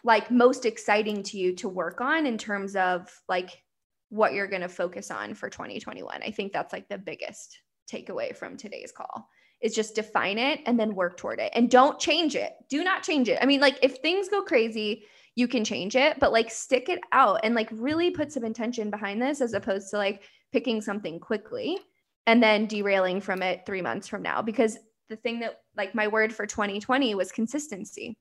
like 0.04 0.30
most 0.30 0.66
exciting 0.66 1.22
to 1.22 1.38
you 1.38 1.54
to 1.56 1.68
work 1.68 2.00
on 2.00 2.26
in 2.26 2.38
terms 2.38 2.76
of 2.76 3.08
like 3.28 3.62
what 4.08 4.34
you're 4.34 4.48
going 4.48 4.62
to 4.62 4.68
focus 4.68 5.10
on 5.10 5.34
for 5.34 5.48
2021. 5.48 6.22
I 6.22 6.30
think 6.30 6.52
that's 6.52 6.72
like 6.72 6.88
the 6.88 6.98
biggest 6.98 7.58
takeaway 7.90 8.36
from 8.36 8.56
today's 8.56 8.92
call 8.92 9.28
is 9.60 9.74
just 9.74 9.94
define 9.94 10.38
it 10.38 10.60
and 10.66 10.78
then 10.78 10.94
work 10.94 11.16
toward 11.16 11.38
it 11.38 11.52
and 11.54 11.70
don't 11.70 11.98
change 11.98 12.34
it. 12.34 12.52
Do 12.68 12.82
not 12.82 13.04
change 13.04 13.28
it. 13.28 13.38
I 13.40 13.46
mean, 13.46 13.60
like 13.60 13.78
if 13.80 13.98
things 13.98 14.28
go 14.28 14.42
crazy, 14.42 15.04
you 15.36 15.48
can 15.48 15.64
change 15.64 15.96
it, 15.96 16.18
but 16.18 16.32
like 16.32 16.50
stick 16.50 16.88
it 16.88 17.00
out 17.12 17.40
and 17.42 17.54
like 17.54 17.68
really 17.72 18.10
put 18.10 18.32
some 18.32 18.44
intention 18.44 18.90
behind 18.90 19.22
this 19.22 19.40
as 19.40 19.54
opposed 19.54 19.88
to 19.90 19.96
like 19.96 20.22
picking 20.52 20.80
something 20.80 21.20
quickly 21.20 21.78
and 22.26 22.42
then 22.42 22.66
derailing 22.66 23.20
from 23.20 23.40
it 23.40 23.64
three 23.64 23.82
months 23.82 24.08
from 24.08 24.22
now. 24.22 24.42
Because 24.42 24.78
the 25.08 25.16
thing 25.16 25.40
that 25.40 25.60
like 25.76 25.94
my 25.94 26.08
word 26.08 26.34
for 26.34 26.44
2020 26.44 27.14
was 27.14 27.32
consistency. 27.32 28.18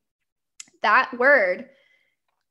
That 0.84 1.12
word, 1.18 1.70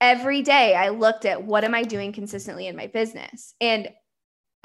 every 0.01 0.43
day 0.43 0.75
I 0.75 0.89
looked 0.91 1.25
at 1.25 1.43
what 1.43 1.65
am 1.65 1.75
I 1.75 1.83
doing 1.83 2.13
consistently 2.13 2.67
in 2.67 2.77
my 2.77 2.87
business? 2.87 3.55
And 3.61 3.89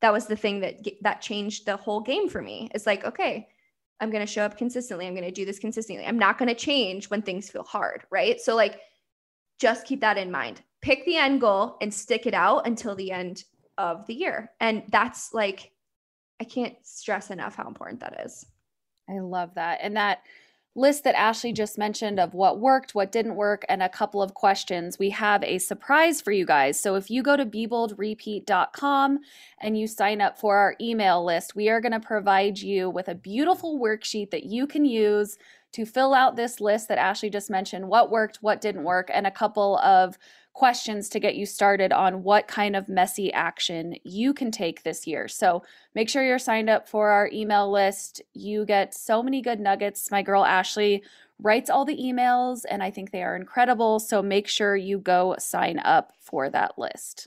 that 0.00 0.12
was 0.12 0.26
the 0.26 0.36
thing 0.36 0.60
that 0.60 0.86
that 1.02 1.20
changed 1.20 1.66
the 1.66 1.76
whole 1.76 2.00
game 2.00 2.28
for 2.28 2.42
me. 2.42 2.70
It's 2.74 2.86
like, 2.86 3.04
okay, 3.04 3.48
I'm 4.00 4.10
going 4.10 4.24
to 4.24 4.32
show 4.32 4.42
up 4.42 4.58
consistently. 4.58 5.06
I'm 5.06 5.14
going 5.14 5.24
to 5.24 5.30
do 5.30 5.44
this 5.44 5.58
consistently. 5.58 6.04
I'm 6.04 6.18
not 6.18 6.38
going 6.38 6.48
to 6.48 6.54
change 6.54 7.10
when 7.10 7.22
things 7.22 7.50
feel 7.50 7.64
hard, 7.64 8.04
right? 8.10 8.40
So 8.40 8.54
like 8.54 8.80
just 9.58 9.86
keep 9.86 10.00
that 10.00 10.18
in 10.18 10.30
mind. 10.30 10.62
Pick 10.82 11.04
the 11.04 11.16
end 11.16 11.40
goal 11.40 11.76
and 11.80 11.92
stick 11.92 12.26
it 12.26 12.34
out 12.34 12.66
until 12.66 12.94
the 12.94 13.10
end 13.10 13.44
of 13.78 14.06
the 14.06 14.14
year. 14.14 14.50
And 14.60 14.82
that's 14.88 15.32
like, 15.32 15.72
I 16.40 16.44
can't 16.44 16.74
stress 16.82 17.30
enough 17.30 17.54
how 17.54 17.68
important 17.68 18.00
that 18.00 18.20
is. 18.24 18.44
I 19.08 19.20
love 19.20 19.54
that. 19.54 19.78
And 19.82 19.96
that 19.96 20.20
list 20.74 21.04
that 21.04 21.14
Ashley 21.14 21.52
just 21.52 21.78
mentioned 21.78 22.18
of 22.18 22.34
what 22.34 22.58
worked, 22.58 22.94
what 22.94 23.12
didn't 23.12 23.36
work, 23.36 23.64
and 23.68 23.82
a 23.82 23.88
couple 23.88 24.20
of 24.20 24.34
questions, 24.34 24.98
we 24.98 25.10
have 25.10 25.42
a 25.44 25.58
surprise 25.58 26.20
for 26.20 26.32
you 26.32 26.44
guys. 26.44 26.80
So 26.80 26.96
if 26.96 27.10
you 27.10 27.22
go 27.22 27.36
to 27.36 27.46
beboldrepeat.com 27.46 29.20
and 29.60 29.78
you 29.78 29.86
sign 29.86 30.20
up 30.20 30.38
for 30.38 30.56
our 30.56 30.74
email 30.80 31.24
list, 31.24 31.54
we 31.54 31.68
are 31.68 31.80
going 31.80 31.92
to 31.92 32.00
provide 32.00 32.58
you 32.58 32.90
with 32.90 33.08
a 33.08 33.14
beautiful 33.14 33.78
worksheet 33.78 34.30
that 34.30 34.44
you 34.44 34.66
can 34.66 34.84
use 34.84 35.38
to 35.74 35.84
fill 35.84 36.14
out 36.14 36.36
this 36.36 36.60
list 36.60 36.86
that 36.86 36.98
Ashley 36.98 37.28
just 37.28 37.50
mentioned 37.50 37.88
what 37.88 38.08
worked, 38.08 38.38
what 38.40 38.60
didn't 38.60 38.84
work, 38.84 39.10
and 39.12 39.26
a 39.26 39.30
couple 39.30 39.78
of 39.78 40.16
questions 40.52 41.08
to 41.08 41.18
get 41.18 41.34
you 41.34 41.44
started 41.44 41.92
on 41.92 42.22
what 42.22 42.46
kind 42.46 42.76
of 42.76 42.88
messy 42.88 43.32
action 43.32 43.96
you 44.04 44.32
can 44.32 44.52
take 44.52 44.84
this 44.84 45.04
year. 45.04 45.26
So 45.26 45.64
make 45.96 46.08
sure 46.08 46.24
you're 46.24 46.38
signed 46.38 46.70
up 46.70 46.88
for 46.88 47.10
our 47.10 47.28
email 47.32 47.68
list. 47.72 48.22
You 48.34 48.64
get 48.64 48.94
so 48.94 49.20
many 49.20 49.42
good 49.42 49.58
nuggets. 49.58 50.12
My 50.12 50.22
girl 50.22 50.44
Ashley 50.44 51.02
writes 51.40 51.68
all 51.68 51.84
the 51.84 51.98
emails, 51.98 52.60
and 52.70 52.80
I 52.80 52.92
think 52.92 53.10
they 53.10 53.24
are 53.24 53.34
incredible. 53.34 53.98
So 53.98 54.22
make 54.22 54.46
sure 54.46 54.76
you 54.76 55.00
go 55.00 55.34
sign 55.40 55.80
up 55.80 56.12
for 56.20 56.48
that 56.50 56.78
list. 56.78 57.26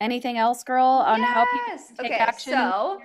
Anything 0.00 0.38
else, 0.38 0.64
girl, 0.64 0.86
on 0.86 1.20
yes. 1.20 1.34
how 1.34 1.44
people 1.44 1.96
take 1.98 2.12
okay, 2.12 2.18
action? 2.18 2.52
So 2.54 3.02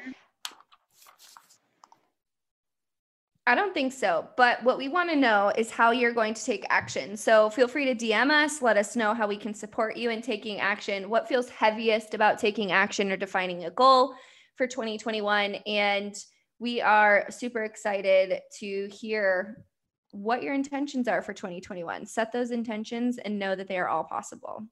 I 3.48 3.54
don't 3.54 3.74
think 3.74 3.94
so. 3.94 4.28
But 4.38 4.64
what 4.64 4.78
we 4.78 4.88
want 4.88 5.10
to 5.12 5.16
know 5.16 5.52
is 5.56 5.70
how 5.70 5.92
you're 5.92 6.14
going 6.14 6.34
to 6.34 6.44
take 6.44 6.66
action. 6.70 7.16
So 7.16 7.50
feel 7.52 7.68
free 7.68 7.86
to 7.86 7.96
DM 7.96 8.32
us. 8.32 8.62
Let 8.62 8.76
us 8.76 8.96
know 8.96 9.14
how 9.14 9.28
we 9.28 9.38
can 9.38 9.54
support 9.54 9.98
you 9.98 10.10
in 10.10 10.22
taking 10.22 10.60
action. 10.60 11.10
What 11.10 11.28
feels 11.28 11.48
heaviest 11.50 12.16
about 12.16 12.40
taking 12.40 12.72
action 12.72 13.12
or 13.12 13.18
defining 13.18 13.66
a 13.66 13.72
goal 13.72 14.16
for 14.56 14.66
2021? 14.66 15.56
And 15.68 16.16
we 16.58 16.82
are 16.82 17.26
super 17.30 17.64
excited 17.64 18.40
to 18.60 18.90
hear 18.92 19.64
what 20.12 20.42
your 20.42 20.56
intentions 20.56 21.08
are 21.08 21.22
for 21.22 21.34
2021. 21.34 22.08
Set 22.08 22.32
those 22.32 22.50
intentions 22.50 23.20
and 23.20 23.38
know 23.38 23.56
that 23.56 23.68
they 23.68 23.78
are 23.78 23.90
all 23.90 24.06
possible. 24.06 24.66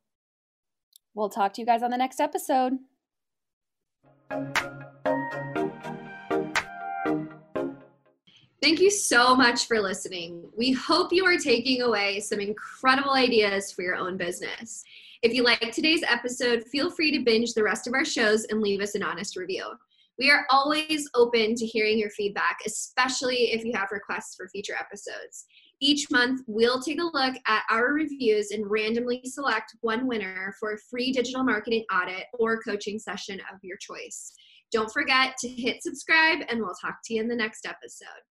We'll 1.14 1.30
talk 1.30 1.54
to 1.54 1.62
you 1.62 1.68
guys 1.68 1.84
on 1.84 1.92
the 1.92 1.98
next 1.98 2.20
episode. 2.20 2.80
Thank 8.64 8.80
you 8.80 8.90
so 8.90 9.36
much 9.36 9.68
for 9.68 9.82
listening. 9.82 10.50
We 10.56 10.72
hope 10.72 11.12
you 11.12 11.26
are 11.26 11.38
taking 11.38 11.82
away 11.82 12.22
some 12.22 12.40
incredible 12.40 13.12
ideas 13.12 13.74
for 13.74 13.82
your 13.82 13.98
own 13.98 14.16
business. 14.16 14.86
If 15.22 15.34
you 15.34 15.44
like 15.44 15.74
today's 15.74 16.02
episode, 16.10 16.64
feel 16.72 16.90
free 16.90 17.12
to 17.12 17.26
binge 17.26 17.56
the 17.56 17.64
rest 17.64 17.88
of 17.88 17.94
our 17.94 18.06
shows 18.06 18.46
and 18.46 18.62
leave 18.62 18.80
us 18.80 18.96
an 18.96 19.04
honest 19.04 19.36
review. 19.36 19.66
We 20.18 20.32
are 20.32 20.46
always 20.50 21.10
open 21.14 21.56
to 21.56 21.66
hearing 21.66 22.00
your 22.00 22.12
feedback, 22.12 22.60
especially 22.66 23.52
if 23.52 23.66
you 23.66 23.74
have 23.74 23.92
requests 23.92 24.34
for 24.34 24.48
future 24.48 24.76
episodes. 24.80 25.44
Each 25.82 26.10
month, 26.10 26.44
we'll 26.48 26.82
take 26.82 27.02
a 27.02 27.04
look 27.04 27.36
at 27.46 27.64
our 27.70 27.92
reviews 27.92 28.52
and 28.52 28.72
randomly 28.72 29.24
select 29.26 29.76
one 29.82 30.08
winner 30.08 30.56
for 30.58 30.72
a 30.72 30.80
free 30.90 31.12
digital 31.12 31.44
marketing 31.44 31.84
audit 31.94 32.28
or 32.40 32.62
coaching 32.62 32.98
session 32.98 33.42
of 33.54 33.60
your 33.62 33.76
choice. 33.76 34.32
Don't 34.72 34.94
forget 34.94 35.36
to 35.40 35.50
hit 35.50 35.84
subscribe, 35.84 36.46
and 36.48 36.62
we'll 36.62 36.76
talk 36.82 37.00
to 37.04 37.14
you 37.14 37.22
in 37.22 37.28
the 37.28 37.36
next 37.36 37.68
episode. 37.68 38.24